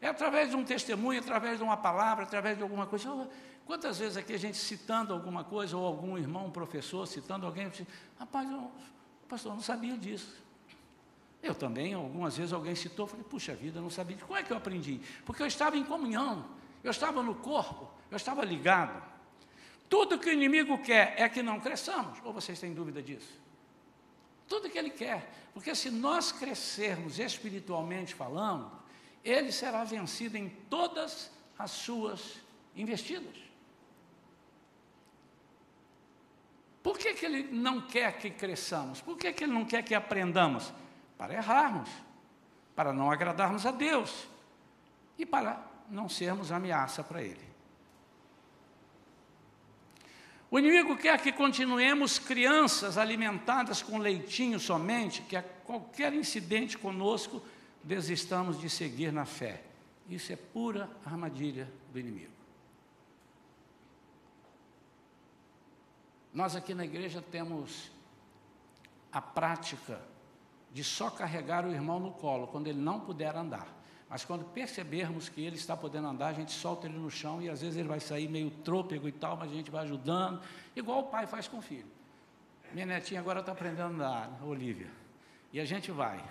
É 0.00 0.06
através 0.06 0.50
de 0.50 0.56
um 0.56 0.64
testemunho, 0.64 1.18
através 1.18 1.58
de 1.58 1.64
uma 1.64 1.76
palavra, 1.76 2.22
através 2.22 2.56
de 2.56 2.62
alguma 2.62 2.86
coisa. 2.86 3.28
Quantas 3.68 3.98
vezes 3.98 4.16
aqui 4.16 4.32
a 4.32 4.38
gente 4.38 4.56
citando 4.56 5.12
alguma 5.12 5.44
coisa, 5.44 5.76
ou 5.76 5.84
algum 5.84 6.16
irmão, 6.16 6.46
um 6.46 6.50
professor, 6.50 7.06
citando 7.06 7.44
alguém, 7.44 7.68
diz, 7.68 7.86
rapaz, 8.18 8.50
eu, 8.50 8.72
pastor, 9.28 9.52
eu 9.52 9.56
não 9.56 9.62
sabia 9.62 9.94
disso. 9.94 10.42
Eu 11.42 11.54
também, 11.54 11.92
algumas 11.92 12.34
vezes 12.34 12.54
alguém 12.54 12.74
citou, 12.74 13.06
falei, 13.06 13.26
puxa 13.28 13.54
vida, 13.54 13.78
eu 13.78 13.82
não 13.82 13.90
sabia. 13.90 14.16
Como 14.16 14.34
é 14.34 14.42
que 14.42 14.50
eu 14.50 14.56
aprendi? 14.56 15.02
Porque 15.26 15.42
eu 15.42 15.46
estava 15.46 15.76
em 15.76 15.84
comunhão, 15.84 16.46
eu 16.82 16.90
estava 16.90 17.22
no 17.22 17.34
corpo, 17.34 17.90
eu 18.10 18.16
estava 18.16 18.42
ligado. 18.42 19.02
Tudo 19.86 20.18
que 20.18 20.30
o 20.30 20.32
inimigo 20.32 20.78
quer 20.78 21.12
é 21.18 21.28
que 21.28 21.42
não 21.42 21.60
cresçamos, 21.60 22.18
ou 22.24 22.32
vocês 22.32 22.58
têm 22.58 22.72
dúvida 22.72 23.02
disso? 23.02 23.38
Tudo 24.48 24.70
que 24.70 24.78
ele 24.78 24.88
quer, 24.88 25.30
porque 25.52 25.74
se 25.74 25.90
nós 25.90 26.32
crescermos 26.32 27.18
espiritualmente 27.18 28.14
falando, 28.14 28.72
ele 29.22 29.52
será 29.52 29.84
vencido 29.84 30.38
em 30.38 30.48
todas 30.70 31.30
as 31.58 31.70
suas 31.70 32.36
investidas. 32.74 33.47
Por 36.88 36.96
que, 36.96 37.12
que 37.12 37.26
ele 37.26 37.42
não 37.52 37.82
quer 37.82 38.16
que 38.16 38.30
cresçamos? 38.30 39.02
Por 39.02 39.18
que, 39.18 39.30
que 39.30 39.44
ele 39.44 39.52
não 39.52 39.66
quer 39.66 39.84
que 39.84 39.94
aprendamos? 39.94 40.72
Para 41.18 41.34
errarmos, 41.34 41.90
para 42.74 42.94
não 42.94 43.10
agradarmos 43.10 43.66
a 43.66 43.70
Deus 43.70 44.26
e 45.18 45.26
para 45.26 45.62
não 45.90 46.08
sermos 46.08 46.50
ameaça 46.50 47.04
para 47.04 47.22
ele. 47.22 47.46
O 50.50 50.58
inimigo 50.58 50.96
quer 50.96 51.20
que 51.20 51.30
continuemos 51.30 52.18
crianças 52.18 52.96
alimentadas 52.96 53.82
com 53.82 53.98
leitinho 53.98 54.58
somente, 54.58 55.20
que 55.20 55.36
a 55.36 55.42
qualquer 55.42 56.14
incidente 56.14 56.78
conosco 56.78 57.44
desistamos 57.84 58.58
de 58.58 58.70
seguir 58.70 59.12
na 59.12 59.26
fé. 59.26 59.62
Isso 60.08 60.32
é 60.32 60.36
pura 60.36 60.88
armadilha 61.04 61.70
do 61.92 61.98
inimigo. 61.98 62.37
Nós 66.38 66.54
aqui 66.54 66.72
na 66.72 66.84
igreja 66.84 67.20
temos 67.20 67.90
a 69.10 69.20
prática 69.20 70.00
de 70.72 70.84
só 70.84 71.10
carregar 71.10 71.66
o 71.66 71.72
irmão 71.72 71.98
no 71.98 72.12
colo 72.12 72.46
quando 72.46 72.68
ele 72.68 72.78
não 72.78 73.00
puder 73.00 73.34
andar. 73.34 73.66
Mas 74.08 74.24
quando 74.24 74.44
percebermos 74.44 75.28
que 75.28 75.40
ele 75.40 75.56
está 75.56 75.76
podendo 75.76 76.06
andar, 76.06 76.28
a 76.28 76.32
gente 76.32 76.52
solta 76.52 76.86
ele 76.86 76.96
no 76.96 77.10
chão 77.10 77.42
e 77.42 77.48
às 77.48 77.60
vezes 77.60 77.76
ele 77.76 77.88
vai 77.88 77.98
sair 77.98 78.28
meio 78.28 78.52
trôpego 78.52 79.08
e 79.08 79.10
tal, 79.10 79.36
mas 79.36 79.50
a 79.50 79.52
gente 79.52 79.68
vai 79.68 79.82
ajudando, 79.82 80.40
igual 80.76 81.00
o 81.00 81.02
pai 81.08 81.26
faz 81.26 81.48
com 81.48 81.58
o 81.58 81.60
filho. 81.60 81.90
Minha 82.72 82.86
netinha 82.86 83.18
agora 83.18 83.40
está 83.40 83.50
aprendendo 83.50 83.82
a 83.82 83.86
andar, 83.88 84.40
Olivia. 84.44 84.92
E 85.52 85.58
a 85.58 85.64
gente 85.64 85.90
vai. 85.90 86.22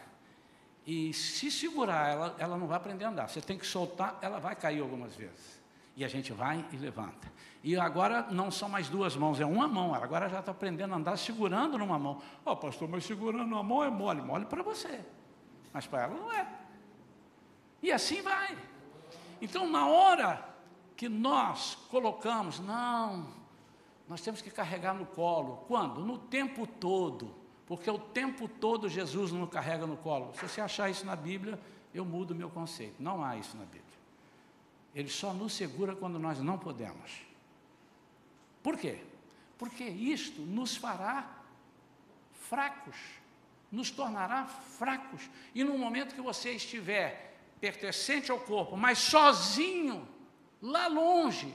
E 0.86 1.12
se 1.14 1.52
segurar, 1.52 2.10
ela, 2.10 2.36
ela 2.40 2.58
não 2.58 2.66
vai 2.66 2.78
aprender 2.78 3.04
a 3.04 3.10
andar. 3.10 3.28
Você 3.28 3.42
tem 3.42 3.58
que 3.58 3.68
soltar, 3.68 4.18
ela 4.22 4.40
vai 4.40 4.56
cair 4.56 4.80
algumas 4.80 5.14
vezes. 5.18 5.57
E 5.98 6.06
a 6.06 6.08
gente 6.08 6.32
vai 6.32 6.64
e 6.72 6.78
levanta. 6.78 7.34
E 7.64 7.76
agora 7.76 8.28
não 8.30 8.52
são 8.52 8.70
mais 8.70 8.88
duas 8.88 9.16
mãos, 9.16 9.42
é 9.42 9.46
uma 9.48 9.68
mão. 9.68 9.96
Ela 9.96 10.06
agora 10.06 10.30
já 10.30 10.42
está 10.42 10.52
aprendendo 10.52 10.94
a 10.94 10.98
andar 10.98 11.18
segurando 11.18 11.76
numa 11.76 11.98
mão. 11.98 12.22
Ó, 12.46 12.52
oh, 12.52 12.56
pastor, 12.56 12.88
mas 12.88 13.04
segurando 13.04 13.48
uma 13.48 13.64
mão 13.64 13.84
é 13.84 13.90
mole. 13.90 14.22
Mole 14.22 14.46
para 14.46 14.62
você. 14.62 15.04
Mas 15.74 15.88
para 15.88 16.04
ela 16.04 16.14
não 16.14 16.32
é. 16.32 16.48
E 17.82 17.92
assim 17.92 18.22
vai. 18.22 18.56
Então, 19.42 19.68
na 19.68 19.88
hora 19.88 20.48
que 20.96 21.10
nós 21.10 21.74
colocamos, 21.90 22.60
não, 22.60 23.28
nós 24.08 24.22
temos 24.22 24.40
que 24.40 24.52
carregar 24.52 24.94
no 24.94 25.08
colo. 25.08 25.66
Quando? 25.68 26.02
No 26.02 26.20
tempo 26.20 26.68
todo. 26.68 27.34
Porque 27.66 27.90
o 27.90 27.98
tempo 27.98 28.48
todo 28.48 28.88
Jesus 28.88 29.32
não 29.32 29.48
carrega 29.48 29.88
no 29.88 29.98
colo. 29.98 30.32
Se 30.36 30.48
você 30.48 30.62
achar 30.62 30.92
isso 30.92 31.08
na 31.08 31.16
Bíblia, 31.16 31.60
eu 31.92 32.06
mudo 32.06 32.36
meu 32.36 32.52
conceito. 32.52 33.02
Não 33.02 33.24
há 33.24 33.36
isso 33.36 33.58
na 33.58 33.66
Bíblia. 33.66 33.87
Ele 34.94 35.10
só 35.10 35.34
nos 35.34 35.54
segura 35.54 35.96
quando 35.96 36.18
nós 36.18 36.40
não 36.40 36.58
podemos. 36.58 37.12
Por 38.64 38.78
quê? 38.78 39.00
Porque 39.58 39.84
isto 39.84 40.42
nos 40.42 40.76
fará 40.76 41.38
fracos, 42.50 42.98
nos 43.72 43.92
tornará 43.92 44.46
fracos. 44.46 45.30
E 45.54 45.64
no 45.64 45.78
momento 45.78 46.16
que 46.16 46.22
você 46.22 46.52
estiver 46.52 47.38
pertencente 47.60 48.32
ao 48.32 48.40
corpo, 48.40 48.78
mas 48.78 49.00
sozinho, 49.00 50.08
lá 50.62 50.88
longe, 50.88 51.54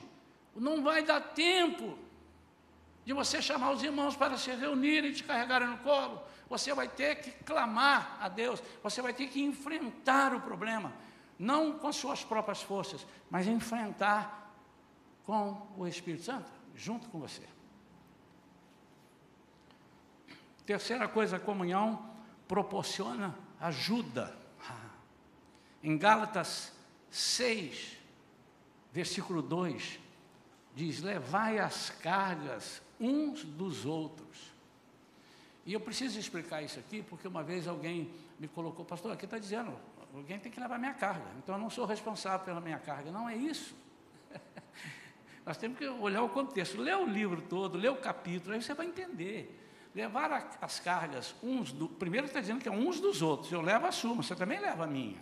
não 0.55 0.83
vai 0.83 1.03
dar 1.03 1.21
tempo 1.21 1.97
de 3.05 3.13
você 3.13 3.41
chamar 3.41 3.71
os 3.71 3.83
irmãos 3.83 4.15
para 4.15 4.37
se 4.37 4.51
reunirem 4.51 5.11
e 5.11 5.13
te 5.13 5.23
carregarem 5.23 5.67
no 5.67 5.77
colo. 5.79 6.21
Você 6.49 6.73
vai 6.73 6.87
ter 6.87 7.15
que 7.15 7.31
clamar 7.43 8.17
a 8.21 8.29
Deus, 8.29 8.61
você 8.81 9.01
vai 9.01 9.13
ter 9.13 9.27
que 9.27 9.41
enfrentar 9.41 10.33
o 10.33 10.41
problema 10.41 10.93
não 11.37 11.77
com 11.77 11.91
suas 11.91 12.23
próprias 12.23 12.61
forças, 12.61 13.05
mas 13.29 13.47
enfrentar 13.47 14.51
com 15.25 15.67
o 15.77 15.87
Espírito 15.87 16.23
Santo, 16.23 16.51
junto 16.75 17.07
com 17.09 17.19
você. 17.19 17.43
Terceira 20.65 21.07
coisa, 21.07 21.37
a 21.37 21.39
comunhão 21.39 22.09
proporciona 22.47 23.35
ajuda. 23.59 24.35
Em 25.83 25.97
Gálatas 25.97 26.71
6, 27.09 27.97
versículo 28.91 29.41
2, 29.41 29.99
diz: 30.75 31.01
Levai 31.01 31.59
as 31.59 31.89
cargas 31.89 32.81
uns 32.99 33.43
dos 33.43 33.85
outros. 33.85 34.53
E 35.65 35.73
eu 35.73 35.79
preciso 35.79 36.19
explicar 36.19 36.61
isso 36.61 36.79
aqui, 36.79 37.01
porque 37.01 37.27
uma 37.27 37.43
vez 37.43 37.67
alguém 37.67 38.11
me 38.39 38.47
colocou, 38.47 38.83
pastor, 38.83 39.11
aqui 39.11 39.25
está 39.25 39.37
dizendo, 39.37 39.73
alguém 40.13 40.39
tem 40.39 40.51
que 40.51 40.59
levar 40.59 40.77
minha 40.77 40.93
carga. 40.93 41.25
Então 41.37 41.55
eu 41.55 41.59
não 41.59 41.69
sou 41.69 41.85
responsável 41.85 42.45
pela 42.45 42.61
minha 42.61 42.79
carga. 42.79 43.11
Não 43.11 43.27
é 43.27 43.35
isso. 43.35 43.75
Nós 45.45 45.57
temos 45.57 45.77
que 45.77 45.87
olhar 45.87 46.21
o 46.21 46.29
contexto. 46.29 46.79
Lê 46.79 46.93
o 46.93 47.05
livro 47.05 47.41
todo, 47.41 47.77
lê 47.77 47.89
o 47.89 47.95
capítulo, 47.95 48.53
aí 48.53 48.61
você 48.61 48.73
vai 48.73 48.85
entender. 48.85 49.59
Levar 49.93 50.31
a, 50.31 50.49
as 50.61 50.79
cargas 50.79 51.35
uns 51.43 51.71
do. 51.71 51.87
Primeiro 51.87 52.27
está 52.27 52.39
dizendo 52.39 52.61
que 52.61 52.69
é 52.69 52.71
uns 52.71 52.99
dos 52.99 53.21
outros. 53.21 53.51
Eu 53.51 53.61
levo 53.61 53.87
a 53.87 53.91
sua, 53.91 54.13
você 54.15 54.35
também 54.35 54.59
leva 54.59 54.83
a 54.83 54.87
minha. 54.87 55.21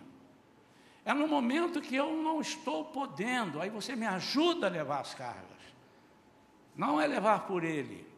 É 1.03 1.13
no 1.13 1.27
momento 1.27 1.81
que 1.81 1.95
eu 1.95 2.11
não 2.21 2.39
estou 2.39 2.85
podendo, 2.85 3.59
aí 3.59 3.69
você 3.69 3.95
me 3.95 4.05
ajuda 4.05 4.67
a 4.67 4.69
levar 4.69 4.99
as 4.99 5.13
cargas. 5.13 5.61
Não 6.75 7.01
é 7.01 7.07
levar 7.07 7.47
por 7.47 7.63
ele. 7.63 8.10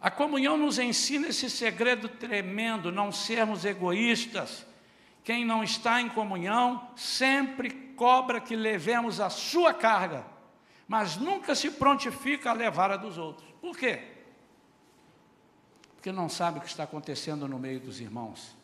A 0.00 0.10
comunhão 0.10 0.56
nos 0.56 0.78
ensina 0.78 1.28
esse 1.28 1.50
segredo 1.50 2.08
tremendo, 2.08 2.90
não 2.90 3.12
sermos 3.12 3.64
egoístas. 3.66 4.66
Quem 5.22 5.44
não 5.44 5.62
está 5.62 6.00
em 6.00 6.08
comunhão 6.08 6.88
sempre 6.96 7.70
cobra 7.70 8.40
que 8.40 8.56
levemos 8.56 9.20
a 9.20 9.28
sua 9.28 9.74
carga, 9.74 10.24
mas 10.88 11.18
nunca 11.18 11.54
se 11.54 11.70
prontifica 11.70 12.50
a 12.50 12.54
levar 12.54 12.90
a 12.90 12.96
dos 12.96 13.18
outros. 13.18 13.46
Por 13.60 13.76
quê? 13.76 14.02
Porque 15.94 16.10
não 16.10 16.30
sabe 16.30 16.58
o 16.58 16.62
que 16.62 16.68
está 16.68 16.84
acontecendo 16.84 17.46
no 17.46 17.58
meio 17.58 17.78
dos 17.78 18.00
irmãos. 18.00 18.56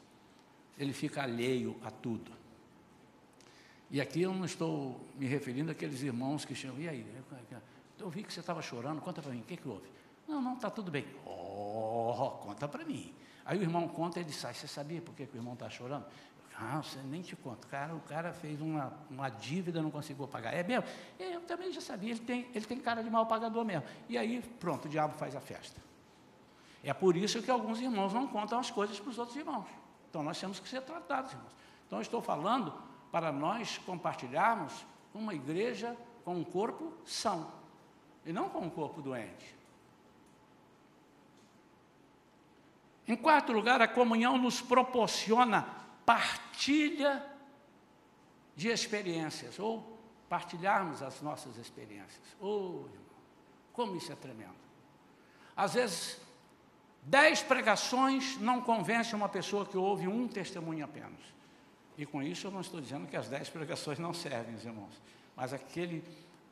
Ele 0.79 0.94
fica 0.94 1.22
alheio 1.22 1.77
a 1.85 1.90
tudo. 1.90 2.33
E 3.90 4.01
aqui 4.01 4.22
eu 4.22 4.33
não 4.33 4.46
estou 4.46 4.99
me 5.16 5.27
referindo 5.27 5.70
àqueles 5.70 6.03
irmãos 6.03 6.46
que 6.46 6.55
chamam, 6.55 6.81
e 6.81 6.88
aí? 6.88 7.07
Eu 7.99 8.09
vi 8.09 8.22
que 8.22 8.33
você 8.33 8.40
estava 8.40 8.62
chorando, 8.62 9.03
conta 9.03 9.20
para 9.20 9.33
mim, 9.33 9.40
o 9.40 9.44
que, 9.44 9.59
que 9.59 9.68
houve? 9.68 9.87
Não, 10.26 10.40
não, 10.42 10.54
está 10.54 10.70
tudo 10.70 10.90
bem. 10.90 11.06
Oh, 11.24 12.38
conta 12.42 12.66
para 12.66 12.84
mim. 12.84 13.14
Aí 13.44 13.58
o 13.58 13.62
irmão 13.62 13.86
conta 13.86 14.18
e 14.18 14.22
ele 14.22 14.32
sai. 14.32 14.54
Você 14.54 14.66
sabia 14.66 15.00
por 15.00 15.14
que, 15.14 15.26
que 15.26 15.36
o 15.36 15.38
irmão 15.38 15.54
está 15.54 15.70
chorando? 15.70 16.04
Ah, 16.58 16.82
você 16.82 16.98
nem 17.00 17.20
te 17.20 17.36
conta. 17.36 17.68
Cara, 17.68 17.94
o 17.94 18.00
cara 18.00 18.32
fez 18.32 18.60
uma, 18.60 18.92
uma 19.10 19.28
dívida, 19.28 19.82
não 19.82 19.90
conseguiu 19.90 20.26
pagar. 20.26 20.54
É 20.54 20.62
mesmo? 20.62 20.84
Eu 21.18 21.42
também 21.42 21.70
já 21.70 21.80
sabia, 21.80 22.12
ele 22.12 22.20
tem, 22.20 22.48
ele 22.54 22.64
tem 22.64 22.78
cara 22.80 23.02
de 23.02 23.10
mal 23.10 23.26
pagador 23.26 23.64
mesmo. 23.64 23.84
E 24.08 24.16
aí, 24.16 24.40
pronto, 24.58 24.86
o 24.86 24.88
diabo 24.88 25.14
faz 25.14 25.36
a 25.36 25.40
festa. 25.40 25.80
É 26.82 26.94
por 26.94 27.16
isso 27.16 27.42
que 27.42 27.50
alguns 27.50 27.80
irmãos 27.80 28.12
não 28.12 28.26
contam 28.26 28.58
as 28.58 28.70
coisas 28.70 28.98
para 28.98 29.10
os 29.10 29.18
outros 29.18 29.36
irmãos. 29.36 29.66
Então 30.08 30.22
nós 30.22 30.40
temos 30.40 30.58
que 30.58 30.68
ser 30.68 30.80
tratados, 30.82 31.32
irmãos. 31.32 31.52
Então 31.86 31.98
eu 31.98 32.02
estou 32.02 32.22
falando 32.22 32.72
para 33.12 33.30
nós 33.30 33.78
compartilharmos 33.78 34.86
uma 35.14 35.34
igreja 35.34 35.96
com 36.24 36.36
um 36.36 36.44
corpo 36.44 36.92
são 37.04 37.50
e 38.24 38.32
não 38.32 38.48
com 38.48 38.60
um 38.60 38.70
corpo 38.70 39.02
doente. 39.02 39.54
Em 43.08 43.14
quarto 43.14 43.52
lugar, 43.52 43.80
a 43.80 43.86
comunhão 43.86 44.36
nos 44.36 44.60
proporciona 44.60 45.62
partilha 46.04 47.24
de 48.56 48.68
experiências, 48.68 49.58
ou 49.58 49.98
partilharmos 50.28 51.02
as 51.02 51.20
nossas 51.20 51.56
experiências. 51.56 52.22
Oh, 52.40 52.84
irmão, 52.92 53.16
como 53.72 53.96
isso 53.96 54.10
é 54.10 54.16
tremendo. 54.16 54.56
Às 55.56 55.74
vezes, 55.74 56.20
dez 57.02 57.42
pregações 57.42 58.38
não 58.38 58.60
convencem 58.60 59.14
uma 59.14 59.28
pessoa 59.28 59.64
que 59.64 59.76
ouve 59.76 60.08
um 60.08 60.26
testemunho 60.26 60.84
apenas. 60.84 61.20
E 61.96 62.04
com 62.04 62.22
isso 62.22 62.48
eu 62.48 62.50
não 62.50 62.60
estou 62.60 62.80
dizendo 62.80 63.06
que 63.06 63.16
as 63.16 63.28
dez 63.28 63.48
pregações 63.48 63.98
não 63.98 64.12
servem, 64.12 64.56
irmãos. 64.56 65.00
Mas 65.36 65.52
aquele 65.52 66.02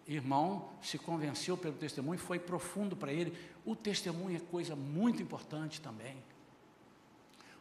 irmão 0.07 0.69
se 0.81 0.99
convenceu 0.99 1.57
pelo 1.57 1.75
testemunho, 1.75 2.19
foi 2.19 2.39
profundo 2.39 2.95
para 2.95 3.13
ele. 3.13 3.37
O 3.65 3.75
testemunho 3.75 4.37
é 4.37 4.41
coisa 4.41 4.77
muito 4.77 5.23
importante 5.23 5.81
também 5.81 6.23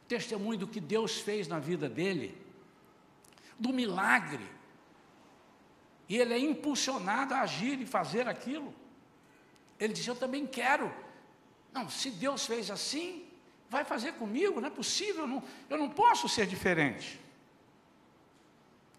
testemunho 0.08 0.60
do 0.60 0.68
que 0.68 0.80
Deus 0.80 1.20
fez 1.20 1.48
na 1.48 1.60
vida 1.60 1.90
dele, 1.90 2.38
do 3.58 3.74
milagre. 3.74 4.46
E 6.08 6.18
ele 6.18 6.34
é 6.34 6.40
impulsionado 6.40 7.34
a 7.34 7.42
agir 7.42 7.80
e 7.80 7.86
fazer 7.86 8.28
aquilo. 8.28 8.74
Ele 9.80 9.94
diz: 9.94 10.06
Eu 10.06 10.16
também 10.16 10.46
quero. 10.46 10.94
Não, 11.72 11.90
se 11.90 12.12
Deus 12.12 12.46
fez 12.46 12.70
assim, 12.70 13.26
vai 13.70 13.84
fazer 13.84 14.14
comigo, 14.14 14.62
não 14.62 14.68
é 14.68 14.72
possível, 14.72 15.22
eu 15.22 15.28
não, 15.28 15.44
eu 15.70 15.78
não 15.78 15.90
posso 15.90 16.30
ser 16.30 16.46
diferente. 16.46 17.20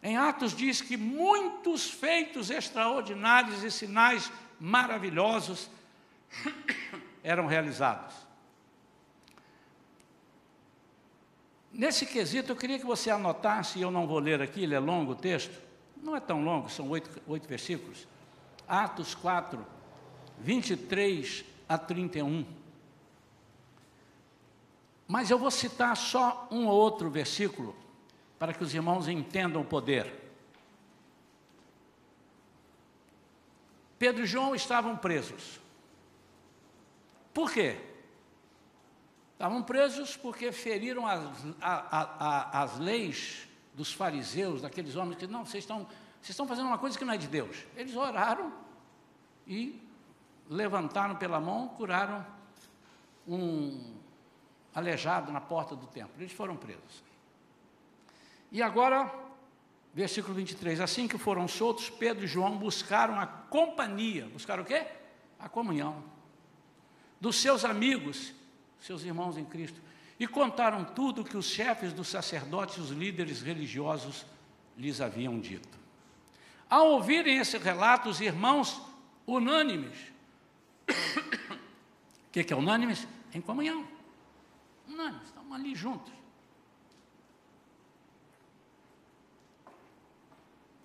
Em 0.02 0.16
Atos 0.16 0.54
diz 0.54 0.82
que 0.82 0.96
muitos 0.96 1.88
feitos 1.88 2.50
extraordinários 2.50 3.62
e 3.62 3.70
sinais 3.70 4.30
maravilhosos 4.58 5.70
eram 7.22 7.46
realizados. 7.46 8.23
Nesse 11.74 12.06
quesito, 12.06 12.52
eu 12.52 12.56
queria 12.56 12.78
que 12.78 12.86
você 12.86 13.10
anotasse, 13.10 13.80
e 13.80 13.82
eu 13.82 13.90
não 13.90 14.06
vou 14.06 14.20
ler 14.20 14.40
aqui, 14.40 14.62
ele 14.62 14.76
é 14.76 14.78
longo 14.78 15.10
o 15.10 15.16
texto, 15.16 15.60
não 16.00 16.14
é 16.14 16.20
tão 16.20 16.44
longo, 16.44 16.70
são 16.70 16.88
oito, 16.88 17.10
oito 17.26 17.48
versículos. 17.48 18.06
Atos 18.68 19.12
4, 19.12 19.66
23 20.38 21.44
a 21.68 21.76
31. 21.76 22.46
Mas 25.08 25.30
eu 25.30 25.38
vou 25.38 25.50
citar 25.50 25.96
só 25.96 26.46
um 26.48 26.68
ou 26.68 26.74
outro 26.74 27.10
versículo, 27.10 27.74
para 28.38 28.54
que 28.54 28.62
os 28.62 28.72
irmãos 28.72 29.08
entendam 29.08 29.60
o 29.62 29.64
poder. 29.64 30.22
Pedro 33.98 34.22
e 34.22 34.26
João 34.26 34.54
estavam 34.54 34.96
presos. 34.96 35.58
Por 37.32 37.50
quê? 37.50 37.80
Estavam 39.44 39.62
presos 39.62 40.16
porque 40.16 40.50
feriram 40.52 41.06
as, 41.06 41.22
a, 41.60 42.00
a, 42.18 42.62
as 42.62 42.78
leis 42.78 43.46
dos 43.74 43.92
fariseus, 43.92 44.62
daqueles 44.62 44.96
homens 44.96 45.18
que, 45.18 45.26
não, 45.26 45.44
vocês 45.44 45.64
estão, 45.64 45.80
vocês 45.80 46.30
estão 46.30 46.48
fazendo 46.48 46.68
uma 46.68 46.78
coisa 46.78 46.96
que 46.96 47.04
não 47.04 47.12
é 47.12 47.18
de 47.18 47.28
Deus. 47.28 47.62
Eles 47.76 47.94
oraram 47.94 48.54
e 49.46 49.86
levantaram 50.48 51.16
pela 51.16 51.38
mão, 51.40 51.68
curaram 51.68 52.24
um 53.28 53.96
aleijado 54.74 55.30
na 55.30 55.42
porta 55.42 55.76
do 55.76 55.86
templo. 55.88 56.14
Eles 56.18 56.32
foram 56.32 56.56
presos. 56.56 57.04
E 58.50 58.62
agora, 58.62 59.14
versículo 59.92 60.32
23, 60.32 60.80
assim 60.80 61.06
que 61.06 61.18
foram 61.18 61.46
soltos, 61.46 61.90
Pedro 61.90 62.24
e 62.24 62.26
João 62.26 62.56
buscaram 62.56 63.20
a 63.20 63.26
companhia, 63.26 64.24
buscaram 64.24 64.62
o 64.62 64.66
quê? 64.66 64.86
A 65.38 65.50
comunhão 65.50 66.02
dos 67.20 67.36
seus 67.36 67.62
amigos 67.62 68.32
seus 68.84 69.02
irmãos 69.02 69.38
em 69.38 69.46
Cristo, 69.46 69.80
e 70.20 70.26
contaram 70.26 70.84
tudo 70.84 71.22
o 71.22 71.24
que 71.24 71.38
os 71.38 71.46
chefes 71.46 71.92
dos 71.92 72.06
sacerdotes 72.06 72.76
e 72.76 72.80
os 72.80 72.90
líderes 72.90 73.40
religiosos 73.40 74.26
lhes 74.76 75.00
haviam 75.00 75.40
dito. 75.40 75.78
Ao 76.68 76.90
ouvirem 76.90 77.38
esse 77.38 77.56
relato, 77.56 78.10
os 78.10 78.20
irmãos 78.20 78.82
unânimes, 79.26 79.96
o 80.86 81.58
que, 82.30 82.44
que 82.44 82.52
é 82.52 82.56
unânimes? 82.56 83.08
Em 83.32 83.40
comunhão. 83.40 83.88
Unânimes, 84.86 85.26
estão 85.28 85.54
ali 85.54 85.74
juntos. 85.74 86.12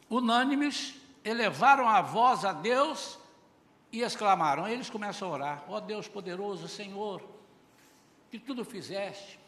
Unânimes, 0.10 0.96
elevaram 1.24 1.88
a 1.88 2.02
voz 2.02 2.46
a 2.46 2.54
Deus 2.54 3.20
e 3.92 4.02
exclamaram. 4.02 4.68
Eles 4.68 4.90
começam 4.90 5.28
a 5.28 5.32
orar: 5.32 5.64
Ó 5.68 5.76
oh 5.76 5.82
Deus 5.82 6.08
poderoso, 6.08 6.68
Senhor, 6.68 7.39
que 8.30 8.40
tudo 8.40 8.64
fizeste. 8.64 9.40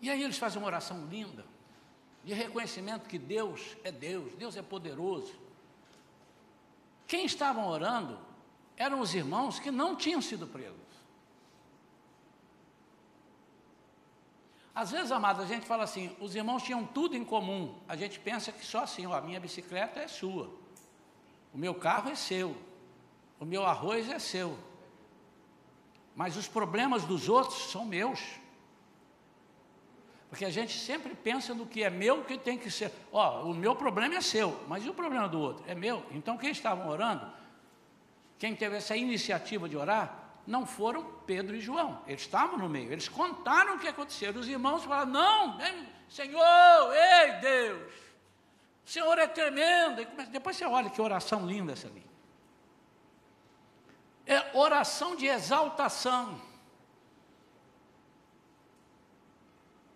E 0.00 0.10
aí 0.10 0.22
eles 0.22 0.38
fazem 0.38 0.60
uma 0.60 0.66
oração 0.66 1.06
linda, 1.06 1.44
de 2.24 2.34
reconhecimento 2.34 3.08
que 3.08 3.18
Deus 3.18 3.76
é 3.84 3.92
Deus, 3.92 4.34
Deus 4.34 4.56
é 4.56 4.62
poderoso. 4.62 5.34
Quem 7.06 7.24
estavam 7.24 7.68
orando 7.68 8.18
eram 8.76 9.00
os 9.00 9.14
irmãos 9.14 9.58
que 9.58 9.70
não 9.70 9.94
tinham 9.94 10.20
sido 10.20 10.46
presos. 10.46 10.80
Às 14.74 14.90
vezes, 14.90 15.12
amados, 15.12 15.44
a 15.44 15.46
gente 15.46 15.66
fala 15.66 15.84
assim, 15.84 16.16
os 16.18 16.34
irmãos 16.34 16.62
tinham 16.62 16.84
tudo 16.86 17.14
em 17.14 17.24
comum. 17.24 17.78
A 17.86 17.94
gente 17.94 18.18
pensa 18.18 18.50
que 18.50 18.64
só 18.64 18.84
assim, 18.84 19.06
ó, 19.06 19.12
a 19.12 19.20
minha 19.20 19.38
bicicleta 19.38 20.00
é 20.00 20.08
sua, 20.08 20.50
o 21.52 21.58
meu 21.58 21.74
carro 21.74 22.10
é 22.10 22.14
seu, 22.14 22.56
o 23.38 23.44
meu 23.44 23.66
arroz 23.66 24.08
é 24.08 24.18
seu, 24.18 24.58
mas 26.14 26.36
os 26.36 26.46
problemas 26.46 27.04
dos 27.04 27.28
outros 27.28 27.70
são 27.70 27.84
meus. 27.84 28.20
Porque 30.28 30.44
a 30.44 30.50
gente 30.50 30.78
sempre 30.78 31.14
pensa 31.14 31.54
no 31.54 31.66
que 31.66 31.82
é 31.82 31.90
meu 31.90 32.24
que 32.24 32.38
tem 32.38 32.56
que 32.56 32.70
ser. 32.70 32.92
Ó, 33.12 33.42
o 33.42 33.54
meu 33.54 33.76
problema 33.76 34.14
é 34.14 34.20
seu, 34.20 34.58
mas 34.68 34.84
e 34.84 34.88
o 34.88 34.94
problema 34.94 35.28
do 35.28 35.38
outro? 35.38 35.64
É 35.66 35.74
meu. 35.74 36.04
Então 36.10 36.38
quem 36.38 36.50
estavam 36.50 36.88
orando, 36.88 37.30
quem 38.38 38.54
teve 38.54 38.76
essa 38.76 38.96
iniciativa 38.96 39.68
de 39.68 39.76
orar, 39.76 40.40
não 40.46 40.66
foram 40.66 41.04
Pedro 41.26 41.54
e 41.54 41.60
João. 41.60 42.02
Eles 42.06 42.22
estavam 42.22 42.58
no 42.58 42.68
meio. 42.68 42.90
Eles 42.90 43.08
contaram 43.08 43.76
o 43.76 43.78
que 43.78 43.88
aconteceu. 43.88 44.32
Os 44.32 44.48
irmãos 44.48 44.84
falaram: 44.84 45.12
Não, 45.12 45.58
Senhor, 46.08 46.94
ei 46.94 47.32
Deus, 47.40 47.92
o 48.86 48.90
Senhor 48.90 49.18
é 49.18 49.26
tremendo. 49.26 50.06
Depois 50.30 50.56
você 50.56 50.64
olha 50.64 50.90
que 50.90 51.00
oração 51.00 51.46
linda 51.46 51.72
essa 51.72 51.88
ali 51.88 52.11
é 54.26 54.56
oração 54.56 55.16
de 55.16 55.26
exaltação. 55.26 56.40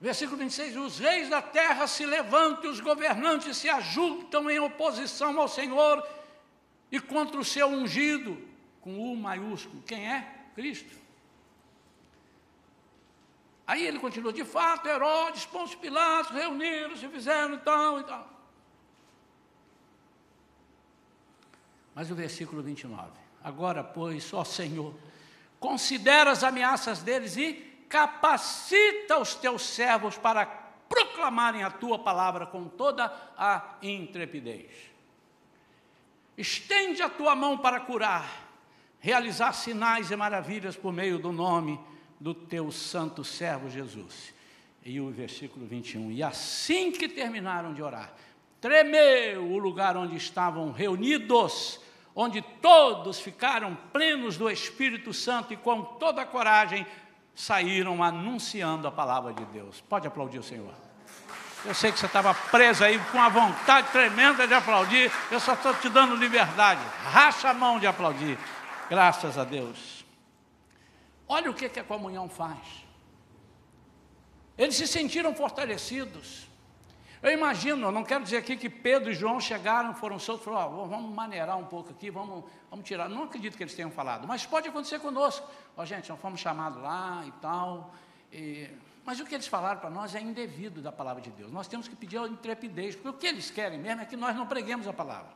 Versículo 0.00 0.36
26: 0.38 0.76
Os 0.76 0.98
reis 0.98 1.28
da 1.28 1.40
terra 1.40 1.86
se 1.86 2.04
levantam 2.04 2.70
os 2.70 2.80
governantes 2.80 3.56
se 3.56 3.68
ajuntam 3.68 4.50
em 4.50 4.58
oposição 4.58 5.38
ao 5.40 5.48
Senhor 5.48 6.06
e 6.90 7.00
contra 7.00 7.40
o 7.40 7.44
seu 7.44 7.68
ungido, 7.68 8.40
com 8.80 8.98
U 8.98 9.16
maiúsculo. 9.16 9.82
Quem 9.82 10.10
é? 10.10 10.48
Cristo. 10.54 10.94
Aí 13.66 13.84
ele 13.84 13.98
continua: 13.98 14.32
de 14.32 14.44
fato, 14.44 14.88
Herodes, 14.88 15.46
Pôncio 15.46 15.78
Pilatos 15.78 16.30
reuniram, 16.30 16.96
se 16.96 17.08
fizeram 17.08 17.54
e 17.54 17.58
tal 17.58 18.00
e 18.00 18.04
tal. 18.04 18.30
Mas 21.94 22.10
o 22.10 22.14
versículo 22.14 22.62
29. 22.62 23.25
Agora, 23.46 23.84
pois, 23.84 24.34
ó 24.34 24.42
Senhor, 24.42 24.92
considera 25.60 26.32
as 26.32 26.42
ameaças 26.42 27.00
deles 27.00 27.36
e 27.36 27.52
capacita 27.88 29.20
os 29.20 29.36
teus 29.36 29.62
servos 29.62 30.18
para 30.18 30.44
proclamarem 30.88 31.62
a 31.62 31.70
tua 31.70 31.96
palavra 31.96 32.44
com 32.44 32.64
toda 32.64 33.04
a 33.38 33.76
intrepidez. 33.80 34.66
Estende 36.36 37.02
a 37.02 37.08
tua 37.08 37.36
mão 37.36 37.56
para 37.56 37.78
curar, 37.78 38.50
realizar 38.98 39.52
sinais 39.52 40.10
e 40.10 40.16
maravilhas 40.16 40.76
por 40.76 40.92
meio 40.92 41.16
do 41.16 41.30
nome 41.30 41.78
do 42.18 42.34
teu 42.34 42.72
santo 42.72 43.22
servo 43.22 43.70
Jesus. 43.70 44.34
E 44.84 45.00
o 45.00 45.08
versículo 45.10 45.64
21. 45.66 46.10
E 46.10 46.20
assim 46.20 46.90
que 46.90 47.08
terminaram 47.08 47.72
de 47.72 47.80
orar, 47.80 48.12
tremeu 48.60 49.44
o 49.44 49.56
lugar 49.56 49.96
onde 49.96 50.16
estavam 50.16 50.72
reunidos 50.72 51.85
onde 52.16 52.40
todos 52.40 53.20
ficaram 53.20 53.76
plenos 53.92 54.38
do 54.38 54.50
Espírito 54.50 55.12
Santo 55.12 55.52
e 55.52 55.56
com 55.56 55.82
toda 55.82 56.22
a 56.22 56.26
coragem 56.26 56.86
saíram 57.34 58.02
anunciando 58.02 58.88
a 58.88 58.90
palavra 58.90 59.34
de 59.34 59.44
Deus. 59.44 59.82
Pode 59.82 60.06
aplaudir 60.06 60.38
o 60.38 60.42
Senhor. 60.42 60.72
Eu 61.62 61.74
sei 61.74 61.92
que 61.92 61.98
você 61.98 62.06
estava 62.06 62.32
preso 62.32 62.82
aí 62.82 62.98
com 63.12 63.20
a 63.20 63.28
vontade 63.28 63.90
tremenda 63.90 64.46
de 64.46 64.54
aplaudir. 64.54 65.12
Eu 65.30 65.38
só 65.38 65.52
estou 65.52 65.74
te 65.74 65.90
dando 65.90 66.16
liberdade. 66.16 66.80
Racha 67.04 67.50
a 67.50 67.54
mão 67.54 67.78
de 67.78 67.86
aplaudir. 67.86 68.38
Graças 68.88 69.36
a 69.36 69.44
Deus. 69.44 70.02
Olha 71.28 71.50
o 71.50 71.54
que, 71.54 71.68
que 71.68 71.80
a 71.80 71.84
comunhão 71.84 72.28
faz. 72.28 72.86
Eles 74.56 74.76
se 74.76 74.86
sentiram 74.86 75.34
fortalecidos. 75.34 76.45
Eu 77.26 77.32
imagino, 77.32 77.88
eu 77.88 77.90
não 77.90 78.04
quero 78.04 78.22
dizer 78.22 78.36
aqui 78.36 78.56
que 78.56 78.70
Pedro 78.70 79.10
e 79.10 79.12
João 79.12 79.40
chegaram, 79.40 79.92
foram 79.92 80.16
soltos, 80.16 80.44
falaram, 80.44 80.78
oh, 80.78 80.86
vamos 80.86 81.12
maneirar 81.12 81.58
um 81.58 81.64
pouco 81.64 81.90
aqui, 81.90 82.08
vamos, 82.08 82.44
vamos 82.70 82.86
tirar. 82.86 83.08
Não 83.08 83.24
acredito 83.24 83.56
que 83.56 83.64
eles 83.64 83.74
tenham 83.74 83.90
falado, 83.90 84.28
mas 84.28 84.46
pode 84.46 84.68
acontecer 84.68 85.00
conosco. 85.00 85.44
Ó, 85.76 85.82
oh, 85.82 85.84
gente, 85.84 86.08
nós 86.08 86.20
fomos 86.20 86.38
chamados 86.38 86.80
lá 86.80 87.24
e 87.26 87.32
tal. 87.40 87.92
E... 88.32 88.70
Mas 89.04 89.18
o 89.18 89.26
que 89.26 89.34
eles 89.34 89.48
falaram 89.48 89.80
para 89.80 89.90
nós 89.90 90.14
é 90.14 90.20
indevido 90.20 90.80
da 90.80 90.92
palavra 90.92 91.20
de 91.20 91.30
Deus. 91.30 91.50
Nós 91.50 91.66
temos 91.66 91.88
que 91.88 91.96
pedir 91.96 92.16
a 92.16 92.28
intrepidez, 92.28 92.94
porque 92.94 93.08
o 93.08 93.14
que 93.14 93.26
eles 93.26 93.50
querem 93.50 93.76
mesmo 93.76 94.02
é 94.02 94.04
que 94.04 94.16
nós 94.16 94.36
não 94.36 94.46
preguemos 94.46 94.86
a 94.86 94.92
palavra. 94.92 95.32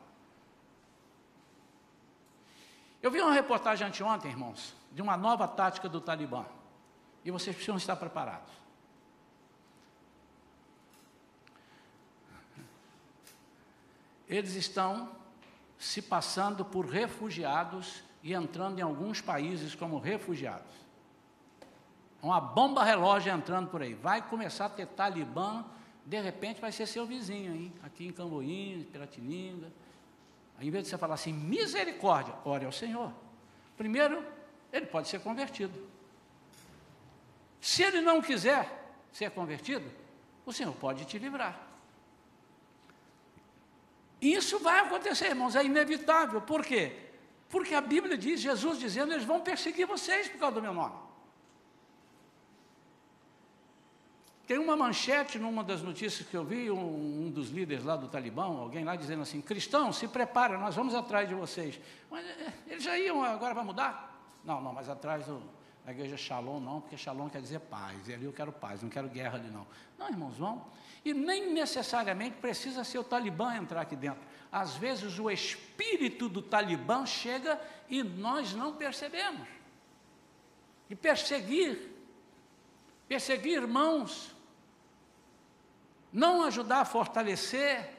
Eu 3.01 3.11
vi 3.11 3.19
uma 3.19 3.33
reportagem 3.33 3.85
anteontem, 3.85 4.31
irmãos, 4.31 4.73
de 4.93 5.01
uma 5.01 5.17
nova 5.17 5.45
tática 5.45 5.89
do 5.89 5.99
Talibã. 5.99 6.45
E 7.25 7.31
vocês 7.31 7.53
precisam 7.53 7.75
estar 7.75 7.97
preparados. 7.97 8.61
Eles 14.31 14.55
estão 14.55 15.11
se 15.77 16.01
passando 16.01 16.63
por 16.63 16.85
refugiados 16.85 18.01
e 18.23 18.33
entrando 18.33 18.79
em 18.79 18.81
alguns 18.81 19.19
países 19.19 19.75
como 19.75 19.99
refugiados. 19.99 20.71
Uma 22.23 22.39
bomba 22.39 22.83
relógio 22.83 23.33
entrando 23.33 23.67
por 23.69 23.81
aí. 23.81 23.93
Vai 23.93 24.21
começar 24.21 24.67
a 24.67 24.69
ter 24.69 24.87
Talibã, 24.87 25.65
de 26.05 26.19
repente 26.21 26.61
vai 26.61 26.71
ser 26.71 26.87
seu 26.87 27.05
vizinho, 27.05 27.53
hein? 27.53 27.73
aqui 27.83 28.07
em 28.07 28.13
Camboinha, 28.13 28.85
Piratininga. 28.85 29.67
Em 30.61 30.69
vez 30.69 30.85
de 30.85 30.91
você 30.91 30.97
falar 30.97 31.15
assim, 31.15 31.33
misericórdia, 31.33 32.33
ore 32.45 32.65
ao 32.65 32.71
Senhor. 32.71 33.11
Primeiro, 33.75 34.23
ele 34.71 34.85
pode 34.85 35.09
ser 35.09 35.19
convertido. 35.19 35.77
Se 37.59 37.83
ele 37.83 37.99
não 37.99 38.21
quiser 38.21 38.93
ser 39.11 39.31
convertido, 39.31 39.91
o 40.45 40.53
Senhor 40.53 40.73
pode 40.75 41.03
te 41.03 41.17
livrar. 41.17 41.70
Isso 44.21 44.59
vai 44.59 44.79
acontecer, 44.81 45.29
irmãos, 45.29 45.55
é 45.55 45.65
inevitável. 45.65 46.39
Por 46.39 46.63
quê? 46.63 46.95
Porque 47.49 47.73
a 47.73 47.81
Bíblia 47.81 48.17
diz, 48.17 48.39
Jesus 48.39 48.79
dizendo, 48.79 49.11
eles 49.11 49.25
vão 49.25 49.41
perseguir 49.41 49.87
vocês 49.87 50.29
por 50.29 50.37
causa 50.37 50.55
do 50.55 50.61
meu 50.61 50.73
nome. 50.73 50.95
Tem 54.45 54.59
uma 54.59 54.75
manchete 54.75 55.39
numa 55.39 55.63
das 55.63 55.81
notícias 55.81 56.27
que 56.27 56.35
eu 56.35 56.43
vi, 56.43 56.69
um, 56.69 57.25
um 57.25 57.31
dos 57.31 57.49
líderes 57.49 57.83
lá 57.83 57.95
do 57.95 58.07
Talibã, 58.07 58.43
alguém 58.43 58.83
lá 58.83 58.95
dizendo 58.95 59.21
assim, 59.23 59.41
cristãos, 59.41 59.97
se 59.97 60.07
prepara, 60.07 60.57
nós 60.57 60.75
vamos 60.75 60.93
atrás 60.93 61.27
de 61.27 61.33
vocês. 61.33 61.79
Mas 62.09 62.25
é, 62.25 62.53
eles 62.67 62.83
já 62.83 62.97
iam, 62.97 63.23
agora 63.23 63.53
vai 63.53 63.63
mudar? 63.63 64.21
Não, 64.43 64.61
não, 64.61 64.73
mas 64.73 64.89
atrás 64.89 65.25
do, 65.25 65.41
da 65.85 65.91
igreja 65.91 66.15
Shalom 66.15 66.59
não, 66.59 66.81
porque 66.81 66.97
Shalom 66.97 67.29
quer 67.29 67.41
dizer 67.41 67.59
paz, 67.59 68.07
e 68.07 68.13
ali 68.13 68.25
eu 68.25 68.33
quero 68.33 68.51
paz, 68.51 68.81
não 68.81 68.89
quero 68.89 69.09
guerra 69.09 69.37
ali 69.37 69.49
não. 69.49 69.65
Não, 69.97 70.09
irmãos, 70.09 70.37
vão. 70.37 70.65
E 71.03 71.13
nem 71.13 71.51
necessariamente 71.51 72.37
precisa 72.37 72.83
ser 72.83 72.99
o 72.99 73.03
Talibã 73.03 73.55
entrar 73.55 73.81
aqui 73.81 73.95
dentro. 73.95 74.21
Às 74.51 74.75
vezes 74.75 75.17
o 75.17 75.31
espírito 75.31 76.29
do 76.29 76.41
Talibã 76.41 77.05
chega 77.05 77.59
e 77.89 78.03
nós 78.03 78.53
não 78.53 78.75
percebemos. 78.75 79.47
E 80.89 80.95
perseguir, 80.95 81.89
perseguir 83.07 83.61
irmãos, 83.61 84.35
não 86.11 86.43
ajudar 86.43 86.81
a 86.81 86.85
fortalecer. 86.85 87.89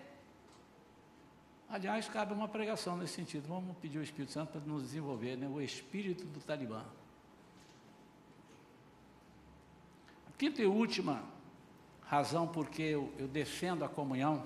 Aliás, 1.71 2.07
cabe 2.09 2.35
uma 2.35 2.47
pregação 2.47 2.97
nesse 2.99 3.15
sentido. 3.15 3.49
Vamos 3.49 3.77
pedir 3.79 3.97
ao 3.97 4.05
Espírito 4.05 4.33
Santo 4.33 4.53
para 4.53 4.61
nos 4.61 4.83
desenvolver, 4.83 5.37
né? 5.37 5.49
o 5.49 5.61
espírito 5.61 6.25
do 6.25 6.39
Talibã. 6.41 6.85
A 10.29 10.32
quinta 10.43 10.61
e 10.61 10.67
última 10.67 11.23
razão 12.05 12.49
porque 12.49 12.83
eu, 12.83 13.15
eu 13.17 13.29
defendo 13.29 13.85
a 13.85 13.89
comunhão. 13.89 14.45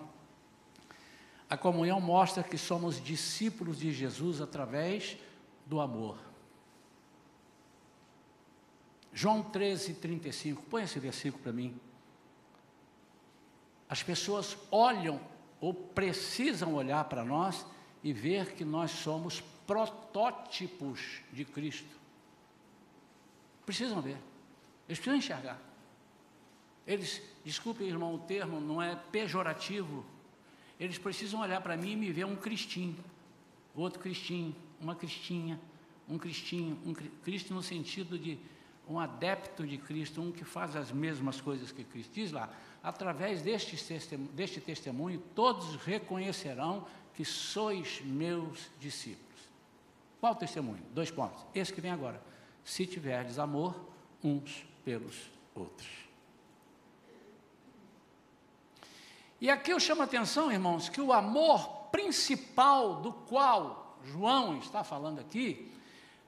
A 1.49 1.57
comunhão 1.57 1.99
mostra 2.03 2.43
que 2.43 2.59
somos 2.59 3.03
discípulos 3.03 3.79
de 3.79 3.91
Jesus 3.95 4.43
através 4.43 5.17
do 5.65 5.81
amor. 5.81 6.19
João 9.11 9.43
13, 9.43 9.95
35, 9.95 10.65
põe 10.65 10.83
esse 10.83 10.99
versículo 10.99 11.43
para 11.43 11.53
mim. 11.55 11.81
As 13.89 14.03
pessoas 14.03 14.55
olham 14.71 15.19
ou 15.63 15.73
precisam 15.73 16.75
olhar 16.75 17.05
para 17.05 17.25
nós 17.25 17.65
e 18.05 18.13
ver 18.13 18.53
que 18.53 18.67
nós 18.67 18.91
somos 18.91 19.41
protótipos 19.67 21.23
de 21.33 21.47
Cristo. 21.47 21.97
Precisam 23.65 24.03
ver, 24.03 24.19
eles 24.87 24.99
precisam 24.99 25.17
enxergar. 25.17 25.66
Eles, 26.87 27.21
desculpe, 27.45 27.83
irmão, 27.85 28.15
o 28.15 28.19
termo 28.19 28.61
não 28.61 28.81
é 28.81 28.95
pejorativo. 28.95 30.05
Eles 30.79 30.99
precisam 30.99 31.41
olhar 31.41 31.61
para 31.61 31.77
mim 31.77 31.93
e 31.93 31.97
me 31.97 32.13
ver 32.13 32.25
um 32.25 32.37
cristinho, 32.37 32.97
outro 33.75 33.99
cristinho, 33.99 34.55
uma 34.81 34.95
cristinha, 34.95 35.59
um 36.09 36.19
cristinho, 36.19 36.79
um 36.85 36.95
Cristo 36.95 37.53
no 37.53 37.63
sentido 37.63 38.19
de 38.19 38.39
um 38.89 39.01
adepto 39.01 39.67
de 39.67 39.79
Cristo, 39.79 40.23
um 40.23 40.31
que 40.31 40.45
faz 40.45 40.77
as 40.77 40.93
mesmas 40.93 41.41
coisas 41.41 41.73
que 41.73 41.83
Cristo. 41.83 42.13
Diz 42.15 42.31
lá, 42.31 42.49
através 42.83 43.43
deste 43.43 43.77
testemunho, 43.77 44.31
deste 44.33 44.61
testemunho 44.61 45.21
todos 45.35 45.75
reconhecerão 45.77 46.87
que 47.15 47.25
sois 47.25 48.01
meus 48.05 48.71
discípulos. 48.79 49.27
Qual 50.21 50.33
o 50.33 50.37
testemunho? 50.37 50.83
Dois 50.95 51.11
pontos. 51.11 51.45
Esse 51.55 51.73
que 51.73 51.81
vem 51.81 51.91
agora. 51.91 52.23
Se 52.65 52.87
tiverdes 52.87 53.39
amor 53.39 53.75
uns 54.23 54.65
pelos 54.85 55.31
outros. 55.55 56.06
E 59.41 59.51
aqui 59.51 59.71
eu 59.71 59.81
chamo 59.81 60.03
a 60.03 60.05
atenção, 60.05 60.51
irmãos, 60.51 60.89
que 60.89 61.01
o 61.01 61.13
amor 61.13 61.89
principal 61.91 62.97
do 62.97 63.13
qual 63.13 63.99
João 64.05 64.59
está 64.59 64.83
falando 64.83 65.21
aqui, 65.21 65.73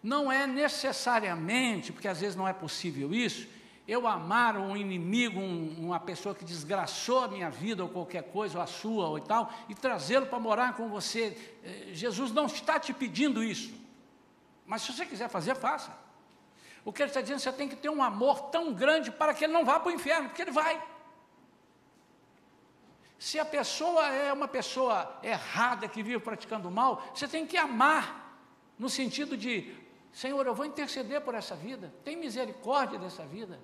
não 0.03 0.31
é 0.31 0.47
necessariamente, 0.47 1.93
porque 1.93 2.09
às 2.09 2.21
vezes 2.21 2.37
não 2.37 2.47
é 2.47 2.53
possível 2.53 3.13
isso, 3.13 3.49
eu 3.87 4.07
amar 4.07 4.59
um 4.59 4.77
inimigo, 4.77 5.41
um, 5.41 5.75
uma 5.79 5.99
pessoa 5.99 6.35
que 6.35 6.45
desgraçou 6.45 7.25
a 7.25 7.29
minha 7.29 7.49
vida 7.49 7.83
ou 7.83 7.89
qualquer 7.89 8.25
coisa, 8.25 8.59
ou 8.59 8.63
a 8.63 8.67
sua 8.67 9.09
ou 9.09 9.19
tal, 9.19 9.51
e 9.67 9.75
trazê-lo 9.75 10.27
para 10.27 10.39
morar 10.39 10.77
com 10.77 10.91
você. 10.91 11.57
Eh, 11.65 11.89
Jesus 11.93 12.31
não 12.31 12.45
está 12.45 12.79
te 12.79 12.93
pedindo 12.93 13.43
isso. 13.43 13.75
Mas 14.67 14.83
se 14.83 14.93
você 14.93 15.07
quiser 15.07 15.31
fazer, 15.31 15.57
faça. 15.57 15.91
O 16.85 16.93
que 16.93 17.03
ele 17.03 17.09
está 17.09 17.23
dizendo, 17.23 17.39
você 17.39 17.51
tem 17.51 17.67
que 17.67 17.77
ter 17.77 17.89
um 17.89 18.03
amor 18.03 18.51
tão 18.51 18.75
grande 18.75 19.11
para 19.11 19.33
que 19.33 19.45
ele 19.45 19.55
não 19.55 19.65
vá 19.65 19.81
para 19.81 19.89
o 19.89 19.95
inferno, 19.95 20.29
porque 20.29 20.43
ele 20.43 20.51
vai. 20.51 20.83
Se 23.19 23.39
a 23.39 23.45
pessoa 23.45 24.07
é 24.07 24.33
uma 24.33 24.47
pessoa 24.47 25.19
errada 25.23 25.89
que 25.89 26.03
vive 26.03 26.21
praticando 26.21 26.71
mal, 26.71 27.03
você 27.13 27.27
tem 27.27 27.45
que 27.45 27.57
amar, 27.57 28.39
no 28.79 28.89
sentido 28.89 29.37
de, 29.37 29.75
Senhor, 30.13 30.47
eu 30.47 30.55
vou 30.55 30.65
interceder 30.65 31.21
por 31.21 31.35
essa 31.35 31.57
vida, 31.57 31.93
tem 32.05 32.17
misericórdia 32.17 32.97
dessa 32.97 33.27
vida. 33.27 33.59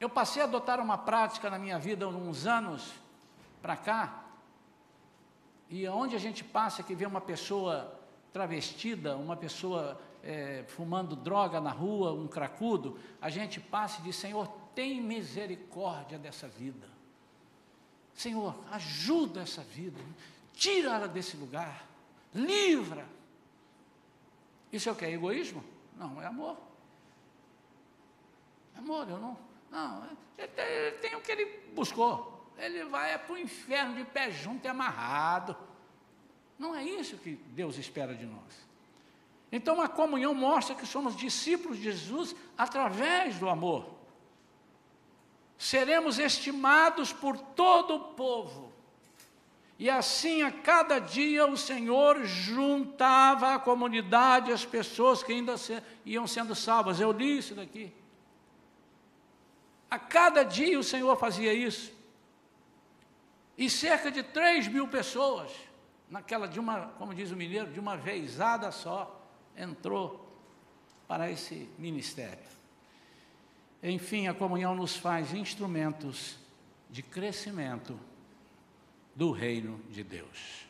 Eu 0.00 0.08
passei 0.08 0.40
a 0.40 0.46
adotar 0.46 0.80
uma 0.80 0.96
prática 0.96 1.50
na 1.50 1.58
minha 1.58 1.78
vida 1.78 2.08
uns 2.08 2.46
anos 2.46 2.92
para 3.60 3.76
cá, 3.76 4.24
e 5.68 5.86
onde 5.88 6.16
a 6.16 6.18
gente 6.18 6.42
passa 6.42 6.82
que 6.82 6.94
vê 6.94 7.04
uma 7.04 7.20
pessoa 7.20 8.00
travestida, 8.32 9.16
uma 9.16 9.36
pessoa 9.36 10.00
é, 10.22 10.64
fumando 10.68 11.14
droga 11.14 11.60
na 11.60 11.70
rua, 11.70 12.12
um 12.12 12.26
cracudo, 12.26 12.98
a 13.20 13.28
gente 13.28 13.60
passa 13.60 14.00
e 14.00 14.04
diz, 14.04 14.16
Senhor, 14.16 14.63
tem 14.74 15.00
misericórdia 15.00 16.18
dessa 16.18 16.48
vida. 16.48 16.88
Senhor, 18.14 18.54
ajuda 18.70 19.42
essa 19.42 19.62
vida, 19.62 19.98
tira 20.52 20.94
ela 20.94 21.08
desse 21.08 21.36
lugar, 21.36 21.86
livra. 22.34 23.06
Isso 24.72 24.88
é 24.88 24.92
o 24.92 24.96
que? 24.96 25.04
É 25.04 25.12
egoísmo? 25.12 25.64
Não, 25.96 26.20
é 26.20 26.26
amor. 26.26 26.56
É 28.74 28.78
amor, 28.78 29.08
eu 29.08 29.18
não. 29.18 29.36
Não, 29.70 30.08
ele 30.38 30.48
tem, 30.48 30.64
ele 30.64 30.96
tem 30.98 31.16
o 31.16 31.20
que 31.20 31.32
ele 31.32 31.46
buscou. 31.74 32.52
Ele 32.56 32.84
vai 32.84 33.18
para 33.18 33.34
o 33.34 33.38
inferno 33.38 33.96
de 33.96 34.04
pé 34.04 34.30
junto 34.30 34.64
e 34.64 34.68
amarrado. 34.68 35.56
Não 36.56 36.74
é 36.74 36.84
isso 36.84 37.16
que 37.18 37.34
Deus 37.34 37.76
espera 37.78 38.14
de 38.14 38.24
nós. 38.24 38.64
Então 39.50 39.80
a 39.80 39.88
comunhão 39.88 40.34
mostra 40.34 40.74
que 40.74 40.86
somos 40.86 41.16
discípulos 41.16 41.78
de 41.78 41.84
Jesus 41.84 42.34
através 42.56 43.38
do 43.38 43.48
amor 43.48 44.03
seremos 45.64 46.18
estimados 46.18 47.10
por 47.10 47.38
todo 47.38 47.94
o 47.94 48.00
povo. 48.00 48.70
E 49.78 49.88
assim, 49.88 50.42
a 50.42 50.52
cada 50.52 50.98
dia, 50.98 51.46
o 51.46 51.56
Senhor 51.56 52.22
juntava 52.26 53.54
a 53.54 53.58
comunidade, 53.58 54.52
as 54.52 54.66
pessoas 54.66 55.22
que 55.22 55.32
ainda 55.32 55.56
se, 55.56 55.82
iam 56.04 56.26
sendo 56.26 56.54
salvas. 56.54 57.00
Eu 57.00 57.10
li 57.12 57.38
isso 57.38 57.54
daqui. 57.54 57.90
A 59.90 59.98
cada 59.98 60.42
dia 60.42 60.78
o 60.78 60.84
Senhor 60.84 61.16
fazia 61.16 61.54
isso. 61.54 61.94
E 63.56 63.70
cerca 63.70 64.10
de 64.10 64.22
3 64.22 64.68
mil 64.68 64.86
pessoas, 64.86 65.50
naquela 66.10 66.46
de 66.46 66.60
uma, 66.60 66.88
como 66.98 67.14
diz 67.14 67.30
o 67.30 67.36
mineiro, 67.36 67.72
de 67.72 67.80
uma 67.80 67.96
vezada 67.96 68.70
só, 68.70 69.18
entrou 69.56 70.28
para 71.08 71.30
esse 71.30 71.70
ministério. 71.78 72.53
Enfim, 73.86 74.28
a 74.28 74.32
comunhão 74.32 74.74
nos 74.74 74.96
faz 74.96 75.34
instrumentos 75.34 76.38
de 76.88 77.02
crescimento 77.02 78.00
do 79.14 79.30
reino 79.30 79.78
de 79.90 80.02
Deus. 80.02 80.64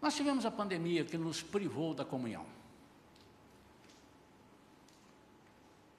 Nós 0.00 0.14
tivemos 0.14 0.46
a 0.46 0.50
pandemia 0.52 1.04
que 1.04 1.18
nos 1.18 1.42
privou 1.42 1.92
da 1.92 2.04
comunhão. 2.04 2.46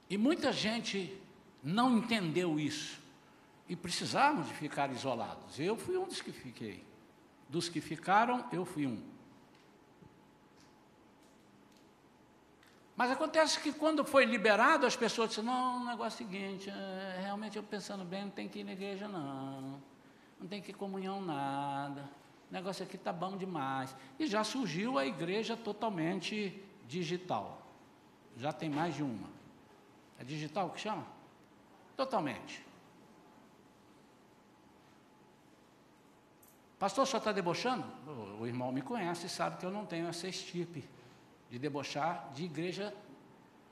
E 0.08 0.16
muita 0.16 0.50
gente 0.54 1.20
não 1.62 1.98
entendeu 1.98 2.58
isso. 2.58 2.98
E 3.68 3.76
precisávamos 3.76 4.48
de 4.48 4.54
ficar 4.54 4.90
isolados. 4.90 5.60
Eu 5.60 5.76
fui 5.76 5.98
um 5.98 6.06
dos 6.06 6.22
que 6.22 6.32
fiquei. 6.32 6.82
Dos 7.46 7.68
que 7.68 7.82
ficaram, 7.82 8.48
eu 8.50 8.64
fui 8.64 8.86
um. 8.86 9.17
Mas 12.98 13.12
acontece 13.12 13.60
que 13.60 13.72
quando 13.72 14.04
foi 14.04 14.24
liberado, 14.24 14.84
as 14.84 14.96
pessoas 14.96 15.28
disseram, 15.28 15.46
não, 15.46 15.82
o 15.82 15.84
negócio 15.84 16.20
é 16.20 16.26
o 16.26 16.28
seguinte, 16.28 16.68
é, 16.68 17.20
realmente 17.22 17.56
eu 17.56 17.62
pensando 17.62 18.04
bem, 18.04 18.24
não 18.24 18.30
tem 18.30 18.48
que 18.48 18.58
ir 18.58 18.64
na 18.64 18.72
igreja 18.72 19.06
não, 19.06 19.80
não 20.40 20.48
tem 20.48 20.60
que 20.60 20.72
ir 20.72 20.74
comunhão 20.74 21.20
nada, 21.20 22.10
o 22.50 22.52
negócio 22.52 22.82
aqui 22.82 22.96
está 22.96 23.12
bom 23.12 23.36
demais. 23.36 23.94
E 24.18 24.26
já 24.26 24.42
surgiu 24.42 24.98
a 24.98 25.06
igreja 25.06 25.56
totalmente 25.56 26.60
digital. 26.88 27.62
Já 28.36 28.52
tem 28.52 28.68
mais 28.68 28.96
de 28.96 29.04
uma. 29.04 29.28
É 30.18 30.24
digital 30.24 30.68
que 30.70 30.80
chama? 30.80 31.06
Totalmente. 31.96 32.66
Pastor, 36.80 37.06
só 37.06 37.18
está 37.18 37.30
debochando? 37.30 37.84
O, 38.40 38.44
irmão 38.44 38.72
me 38.72 38.82
conhece 38.82 39.26
e 39.26 39.28
sabe 39.28 39.56
que 39.58 39.64
eu 39.64 39.70
não 39.70 39.86
tenho 39.86 40.08
essa 40.08 40.26
estirpe 40.26 40.97
de 41.50 41.58
debochar 41.58 42.30
de 42.34 42.44
igreja 42.44 42.94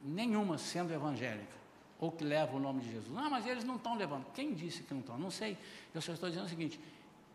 nenhuma 0.02 0.58
sendo 0.58 0.92
evangélica, 0.92 1.56
ou 1.98 2.12
que 2.12 2.24
leva 2.24 2.56
o 2.56 2.60
nome 2.60 2.80
de 2.80 2.92
Jesus. 2.92 3.12
Não, 3.12 3.30
mas 3.30 3.46
eles 3.46 3.64
não 3.64 3.76
estão 3.76 3.96
levando. 3.96 4.26
Quem 4.32 4.54
disse 4.54 4.82
que 4.82 4.94
não 4.94 5.00
estão? 5.00 5.18
Não 5.18 5.30
sei. 5.30 5.56
Eu 5.94 6.00
só 6.00 6.12
estou 6.12 6.28
dizendo 6.28 6.46
o 6.46 6.48
seguinte: 6.48 6.80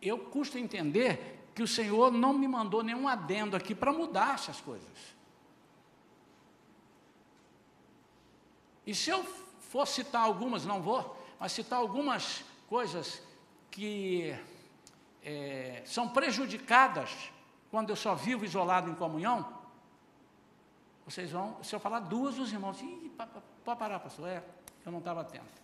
eu 0.01 0.17
custo 0.17 0.57
entender 0.57 1.39
que 1.53 1.61
o 1.61 1.67
Senhor 1.67 2.11
não 2.11 2.33
me 2.33 2.47
mandou 2.47 2.83
nenhum 2.83 3.07
adendo 3.07 3.55
aqui 3.55 3.75
para 3.75 3.91
mudar 3.91 4.35
essas 4.35 4.61
coisas. 4.61 4.87
E 8.85 8.95
se 8.95 9.09
eu 9.09 9.23
for 9.69 9.87
citar 9.87 10.23
algumas, 10.23 10.65
não 10.65 10.81
vou, 10.81 11.17
mas 11.39 11.51
citar 11.51 11.79
algumas 11.79 12.43
coisas 12.67 13.21
que 13.69 14.35
é, 15.23 15.81
são 15.85 16.09
prejudicadas 16.09 17.09
quando 17.69 17.89
eu 17.89 17.95
só 17.95 18.15
vivo 18.15 18.43
isolado 18.43 18.89
em 18.89 18.95
comunhão, 18.95 19.60
vocês 21.05 21.31
vão, 21.31 21.61
se 21.63 21.75
eu 21.75 21.79
falar 21.79 21.99
duas, 22.01 22.37
os 22.37 22.51
irmãos, 22.51 22.77
pode 23.63 23.79
parar, 23.79 23.99
pastor, 23.99 24.27
é, 24.27 24.43
eu 24.85 24.91
não 24.91 24.99
estava 24.99 25.21
atento. 25.21 25.61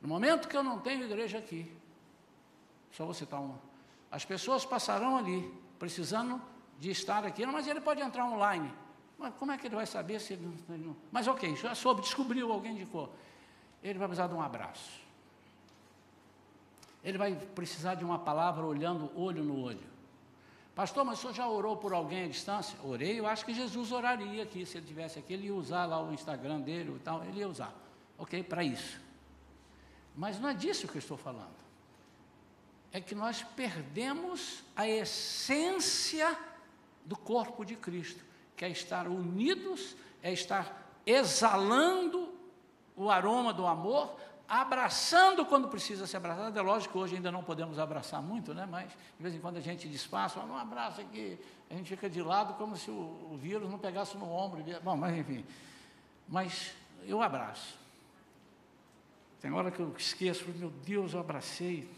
No 0.00 0.08
momento 0.08 0.48
que 0.48 0.56
eu 0.56 0.64
não 0.64 0.78
tenho 0.78 1.04
igreja 1.04 1.38
aqui, 1.38 1.72
só 2.90 3.04
vou 3.04 3.14
citar 3.14 3.40
uma, 3.40 3.58
as 4.10 4.24
pessoas 4.24 4.64
passarão 4.64 5.16
ali, 5.16 5.52
precisando 5.78 6.40
de 6.78 6.90
estar 6.90 7.24
aqui, 7.24 7.46
mas 7.46 7.66
ele 7.66 7.80
pode 7.80 8.00
entrar 8.00 8.26
online. 8.26 8.72
Mas 9.18 9.32
como 9.34 9.52
é 9.52 9.58
que 9.58 9.66
ele 9.66 9.76
vai 9.76 9.86
saber 9.86 10.20
se 10.20 10.32
ele 10.32 10.46
não, 10.46 10.74
ele 10.74 10.84
não... 10.84 10.96
Mas 11.10 11.28
ok, 11.28 11.54
já 11.56 11.74
soube, 11.74 12.02
descobriu, 12.02 12.52
alguém 12.52 12.72
indicou. 12.72 13.14
Ele 13.82 13.98
vai 13.98 14.08
precisar 14.08 14.26
de 14.26 14.34
um 14.34 14.42
abraço. 14.42 15.00
Ele 17.04 17.16
vai 17.16 17.34
precisar 17.34 17.94
de 17.94 18.04
uma 18.04 18.18
palavra 18.18 18.64
olhando 18.64 19.10
olho 19.18 19.42
no 19.42 19.60
olho. 19.60 19.91
Pastor, 20.74 21.04
mas 21.04 21.18
o 21.18 21.22
senhor 21.22 21.34
já 21.34 21.48
orou 21.48 21.76
por 21.76 21.92
alguém 21.92 22.24
à 22.24 22.28
distância? 22.28 22.78
Orei, 22.82 23.20
eu 23.20 23.26
acho 23.26 23.44
que 23.44 23.52
Jesus 23.52 23.92
oraria 23.92 24.42
aqui, 24.42 24.64
se 24.64 24.78
ele 24.78 24.86
tivesse 24.86 25.18
aqui, 25.18 25.34
ele 25.34 25.46
ia 25.46 25.54
usar 25.54 25.84
lá 25.84 26.02
o 26.02 26.12
Instagram 26.12 26.60
dele 26.60 26.94
e 26.96 26.98
tal, 27.00 27.22
ele 27.24 27.40
ia 27.40 27.48
usar. 27.48 27.74
Ok, 28.16 28.42
para 28.42 28.64
isso. 28.64 28.98
Mas 30.16 30.40
não 30.40 30.48
é 30.48 30.54
disso 30.54 30.88
que 30.88 30.96
eu 30.96 31.00
estou 31.00 31.16
falando. 31.16 31.62
É 32.90 33.00
que 33.00 33.14
nós 33.14 33.42
perdemos 33.42 34.62
a 34.74 34.88
essência 34.88 36.38
do 37.04 37.16
corpo 37.16 37.64
de 37.64 37.76
Cristo, 37.76 38.24
que 38.56 38.64
é 38.64 38.70
estar 38.70 39.08
unidos, 39.08 39.94
é 40.22 40.32
estar 40.32 41.00
exalando 41.04 42.32
o 42.96 43.10
aroma 43.10 43.52
do 43.52 43.66
amor, 43.66 44.16
abraçando 44.52 45.46
quando 45.46 45.66
precisa 45.66 46.06
ser 46.06 46.18
abraçado. 46.18 46.58
É 46.58 46.60
lógico 46.60 46.92
que 46.92 46.98
hoje 46.98 47.16
ainda 47.16 47.32
não 47.32 47.42
podemos 47.42 47.78
abraçar 47.78 48.20
muito, 48.20 48.52
né? 48.52 48.68
mas 48.70 48.90
de 49.16 49.22
vez 49.22 49.34
em 49.34 49.40
quando 49.40 49.56
a 49.56 49.60
gente 49.60 49.88
despaça, 49.88 50.44
não 50.44 50.58
abraça 50.58 51.00
aqui, 51.00 51.38
a 51.70 51.74
gente 51.74 51.88
fica 51.88 52.10
de 52.10 52.20
lado 52.20 52.52
como 52.58 52.76
se 52.76 52.90
o, 52.90 53.30
o 53.32 53.38
vírus 53.40 53.70
não 53.70 53.78
pegasse 53.78 54.14
no 54.18 54.30
ombro. 54.30 54.62
Bom, 54.82 54.94
mas 54.94 55.16
enfim. 55.16 55.42
Mas 56.28 56.74
eu 57.04 57.22
abraço. 57.22 57.78
Tem 59.40 59.50
hora 59.50 59.70
que 59.70 59.80
eu 59.80 59.94
esqueço, 59.96 60.44
meu 60.50 60.68
Deus, 60.68 61.14
eu 61.14 61.20
abracei. 61.20 61.90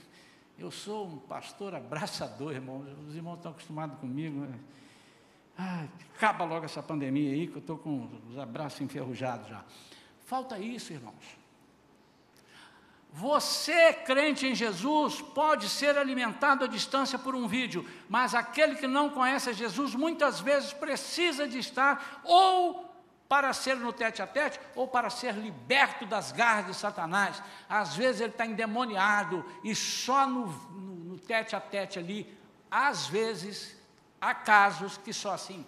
Eu 0.57 0.71
sou 0.71 1.09
um 1.09 1.19
pastor 1.19 1.75
abraçador, 1.75 2.53
irmãos. 2.53 2.87
Os 3.09 3.17
irmãos 3.17 3.39
estão 3.39 3.51
acostumados 3.51 3.99
comigo. 3.99 4.43
Né? 4.43 4.61
Ai, 5.59 5.91
acaba 6.15 6.45
logo 6.45 6.65
essa 6.65 6.85
pandemia 6.85 7.33
aí, 7.33 7.49
que 7.49 7.57
eu 7.57 7.61
estou 7.61 7.79
com 7.79 8.09
os 8.31 8.39
abraços 8.39 8.81
enferrujados 8.81 9.49
já. 9.49 9.65
Falta 10.25 10.57
isso, 10.57 10.93
irmãos. 10.93 11.44
Você, 13.17 13.93
crente 13.93 14.45
em 14.45 14.57
Jesus, 14.57 15.21
pode 15.21 15.69
ser 15.69 15.97
alimentado 15.97 16.65
à 16.65 16.67
distância 16.67 17.17
por 17.17 17.33
um 17.33 17.47
vídeo, 17.47 17.89
mas 18.09 18.35
aquele 18.35 18.75
que 18.75 18.89
não 18.89 19.09
conhece 19.09 19.53
Jesus 19.53 19.95
muitas 19.95 20.41
vezes 20.41 20.73
precisa 20.73 21.47
de 21.47 21.61
estar 21.61 22.23
ou 22.25 22.93
para 23.29 23.53
ser 23.53 23.77
no 23.77 23.93
tete 23.93 24.21
a 24.21 24.27
tete 24.27 24.59
ou 24.75 24.89
para 24.89 25.11
ser 25.11 25.33
liberto 25.35 26.05
das 26.05 26.33
garras 26.33 26.67
de 26.67 26.75
Satanás. 26.75 27.41
Às 27.69 27.95
vezes 27.95 28.21
ele 28.21 28.33
está 28.33 28.45
endemoniado 28.45 29.45
e 29.63 29.77
só 29.77 30.27
no, 30.27 30.47
no, 30.49 30.95
no 31.11 31.17
tete 31.17 31.55
a 31.55 31.61
tete 31.61 32.01
ali, 32.01 32.37
às 32.69 33.07
vezes, 33.07 33.81
há 34.21 34.35
casos 34.35 34.97
que 34.97 35.13
só 35.13 35.35
assim 35.35 35.65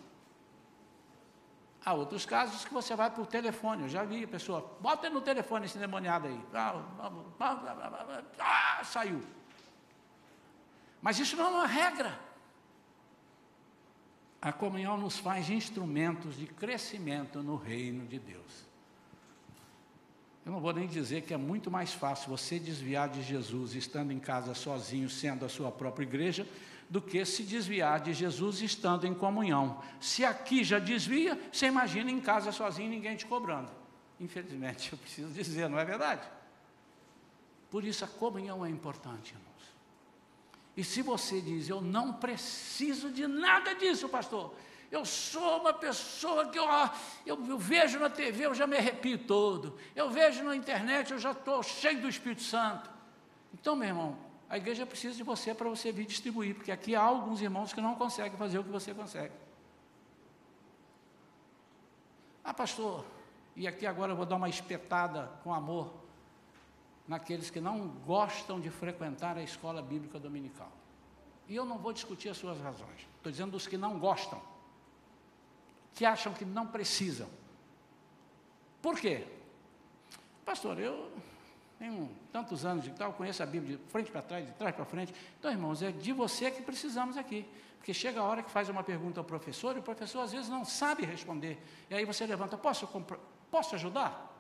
Há 1.86 1.94
outros 1.94 2.26
casos 2.26 2.64
que 2.64 2.74
você 2.74 2.96
vai 2.96 3.08
por 3.08 3.28
telefone. 3.28 3.84
Eu 3.84 3.88
já 3.88 4.02
vi 4.02 4.24
a 4.24 4.26
pessoa, 4.26 4.76
bota 4.80 5.08
no 5.08 5.20
telefone 5.20 5.66
esse 5.66 5.78
demoniado 5.78 6.26
aí. 6.26 6.44
Ah, 6.52 6.82
ah, 8.40 8.80
saiu. 8.82 9.22
Mas 11.00 11.20
isso 11.20 11.36
não 11.36 11.44
é 11.44 11.48
uma 11.48 11.66
regra. 11.68 12.18
A 14.42 14.52
comunhão 14.52 14.98
nos 14.98 15.16
faz 15.18 15.48
instrumentos 15.48 16.36
de 16.36 16.48
crescimento 16.48 17.40
no 17.40 17.54
reino 17.54 18.04
de 18.04 18.18
Deus. 18.18 18.66
Eu 20.44 20.50
não 20.50 20.60
vou 20.60 20.72
nem 20.72 20.88
dizer 20.88 21.22
que 21.22 21.32
é 21.32 21.36
muito 21.36 21.70
mais 21.70 21.94
fácil 21.94 22.30
você 22.30 22.58
desviar 22.58 23.08
de 23.08 23.22
Jesus 23.22 23.76
estando 23.76 24.10
em 24.10 24.18
casa 24.18 24.54
sozinho, 24.54 25.08
sendo 25.08 25.44
a 25.44 25.48
sua 25.48 25.70
própria 25.70 26.04
igreja, 26.04 26.48
do 26.88 27.00
que 27.00 27.24
se 27.24 27.42
desviar 27.42 28.00
de 28.00 28.12
Jesus 28.12 28.62
estando 28.62 29.06
em 29.06 29.14
comunhão. 29.14 29.82
Se 30.00 30.24
aqui 30.24 30.62
já 30.62 30.78
desvia, 30.78 31.38
você 31.52 31.66
imagina 31.66 32.10
em 32.10 32.20
casa 32.20 32.52
sozinho, 32.52 32.90
ninguém 32.90 33.16
te 33.16 33.26
cobrando. 33.26 33.70
Infelizmente, 34.20 34.90
eu 34.92 34.98
preciso 34.98 35.28
dizer, 35.32 35.68
não 35.68 35.78
é 35.78 35.84
verdade? 35.84 36.22
Por 37.70 37.84
isso 37.84 38.04
a 38.04 38.08
comunhão 38.08 38.64
é 38.64 38.70
importante, 38.70 39.32
irmãos. 39.32 39.46
E 40.76 40.84
se 40.84 41.02
você 41.02 41.40
diz, 41.40 41.68
eu 41.68 41.80
não 41.80 42.12
preciso 42.12 43.10
de 43.10 43.26
nada 43.26 43.74
disso, 43.74 44.08
pastor, 44.08 44.54
eu 44.90 45.04
sou 45.04 45.60
uma 45.60 45.72
pessoa 45.72 46.48
que 46.48 46.58
eu, 46.58 46.66
eu, 47.24 47.44
eu, 47.46 47.58
vejo 47.58 47.98
na 47.98 48.08
TV, 48.08 48.46
eu 48.46 48.54
já 48.54 48.66
me 48.66 48.76
arrepio 48.76 49.18
todo. 49.18 49.76
Eu 49.94 50.10
vejo 50.10 50.44
na 50.44 50.54
internet, 50.54 51.12
eu 51.12 51.18
já 51.18 51.32
estou 51.32 51.62
cheio 51.62 52.00
do 52.00 52.08
Espírito 52.08 52.42
Santo. 52.42 52.88
Então, 53.52 53.74
meu 53.74 53.88
irmão, 53.88 54.18
a 54.48 54.56
igreja 54.56 54.86
precisa 54.86 55.16
de 55.16 55.22
você 55.22 55.54
para 55.54 55.68
você 55.68 55.90
vir 55.90 56.06
distribuir, 56.06 56.54
porque 56.54 56.70
aqui 56.70 56.94
há 56.94 57.02
alguns 57.02 57.40
irmãos 57.40 57.72
que 57.72 57.80
não 57.80 57.94
conseguem 57.94 58.38
fazer 58.38 58.58
o 58.58 58.64
que 58.64 58.70
você 58.70 58.94
consegue. 58.94 59.34
Ah, 62.44 62.54
pastor, 62.54 63.04
e 63.56 63.66
aqui 63.66 63.86
agora 63.86 64.12
eu 64.12 64.16
vou 64.16 64.24
dar 64.24 64.36
uma 64.36 64.48
espetada 64.48 65.30
com 65.42 65.52
amor 65.52 65.92
naqueles 67.08 67.50
que 67.50 67.60
não 67.60 67.88
gostam 67.88 68.60
de 68.60 68.70
frequentar 68.70 69.36
a 69.36 69.42
escola 69.42 69.82
bíblica 69.82 70.18
dominical. 70.18 70.70
E 71.48 71.54
eu 71.56 71.64
não 71.64 71.78
vou 71.78 71.92
discutir 71.92 72.28
as 72.28 72.36
suas 72.36 72.60
razões. 72.60 73.06
Estou 73.16 73.30
dizendo 73.32 73.52
dos 73.52 73.66
que 73.66 73.76
não 73.76 73.98
gostam, 73.98 74.40
que 75.94 76.04
acham 76.04 76.32
que 76.32 76.44
não 76.44 76.66
precisam. 76.66 77.28
Por 78.80 78.98
quê? 78.98 79.26
pastor, 80.44 80.78
eu 80.78 81.10
tenho 81.78 82.10
tantos 82.32 82.64
anos 82.64 82.84
de 82.84 82.90
tal, 82.90 83.12
conheço 83.12 83.42
a 83.42 83.46
Bíblia 83.46 83.76
de 83.76 83.84
frente 83.90 84.10
para 84.10 84.22
trás, 84.22 84.46
de 84.46 84.52
trás 84.52 84.74
para 84.74 84.84
frente. 84.84 85.12
Então, 85.38 85.50
irmãos, 85.50 85.82
é 85.82 85.92
de 85.92 86.12
você 86.12 86.50
que 86.50 86.62
precisamos 86.62 87.16
aqui. 87.16 87.46
Porque 87.76 87.92
chega 87.94 88.20
a 88.20 88.24
hora 88.24 88.42
que 88.42 88.50
faz 88.50 88.68
uma 88.68 88.82
pergunta 88.82 89.20
ao 89.20 89.24
professor 89.24 89.76
e 89.76 89.78
o 89.78 89.82
professor 89.82 90.22
às 90.22 90.32
vezes 90.32 90.48
não 90.48 90.64
sabe 90.64 91.04
responder. 91.04 91.62
E 91.88 91.94
aí 91.94 92.04
você 92.04 92.26
levanta, 92.26 92.56
posso, 92.56 92.88
posso 93.50 93.74
ajudar? 93.74 94.34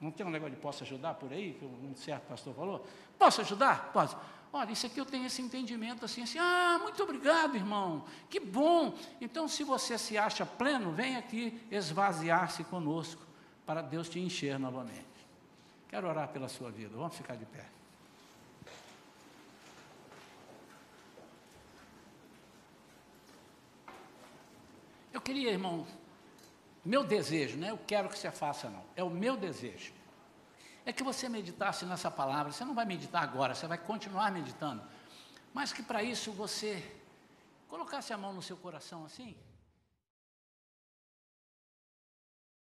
Não 0.00 0.10
tem 0.10 0.26
um 0.26 0.30
negócio 0.30 0.54
de 0.54 0.60
posso 0.60 0.84
ajudar 0.84 1.14
por 1.14 1.32
aí, 1.32 1.54
que 1.54 1.64
um 1.64 1.94
certo 1.96 2.26
pastor 2.28 2.54
falou? 2.54 2.86
Posso 3.18 3.40
ajudar? 3.40 3.90
Posso. 3.92 4.16
Olha, 4.52 4.70
isso 4.70 4.86
aqui 4.86 5.00
eu 5.00 5.04
tenho 5.04 5.26
esse 5.26 5.42
entendimento 5.42 6.04
assim, 6.04 6.22
assim, 6.22 6.38
ah, 6.38 6.78
muito 6.82 7.02
obrigado, 7.02 7.56
irmão, 7.56 8.04
que 8.30 8.40
bom. 8.40 8.94
Então, 9.20 9.46
se 9.46 9.64
você 9.64 9.98
se 9.98 10.16
acha 10.16 10.46
pleno, 10.46 10.92
vem 10.92 11.16
aqui 11.16 11.60
esvaziar-se 11.70 12.64
conosco, 12.64 13.22
para 13.66 13.82
Deus 13.82 14.08
te 14.08 14.20
encher 14.20 14.58
novamente. 14.58 15.07
Quero 15.88 16.08
orar 16.08 16.28
pela 16.28 16.48
sua 16.48 16.70
vida, 16.70 16.96
vamos 16.96 17.16
ficar 17.16 17.36
de 17.36 17.46
pé. 17.46 17.64
Eu 25.12 25.20
queria, 25.20 25.50
irmão, 25.50 25.86
meu 26.84 27.02
desejo, 27.02 27.56
não 27.56 27.66
é 27.66 27.70
eu 27.70 27.78
quero 27.86 28.08
que 28.08 28.18
você 28.18 28.30
faça, 28.30 28.68
não, 28.68 28.84
é 28.94 29.02
o 29.02 29.10
meu 29.10 29.36
desejo 29.36 29.98
é 30.88 30.92
que 30.92 31.02
você 31.02 31.28
meditasse 31.28 31.84
nessa 31.84 32.10
palavra. 32.10 32.50
Você 32.50 32.64
não 32.64 32.74
vai 32.74 32.86
meditar 32.86 33.22
agora, 33.22 33.54
você 33.54 33.66
vai 33.66 33.76
continuar 33.76 34.32
meditando. 34.32 34.82
Mas 35.52 35.70
que 35.70 35.82
para 35.82 36.02
isso 36.02 36.32
você 36.32 36.82
colocasse 37.68 38.10
a 38.10 38.16
mão 38.16 38.32
no 38.32 38.40
seu 38.40 38.56
coração 38.56 39.04
assim 39.04 39.36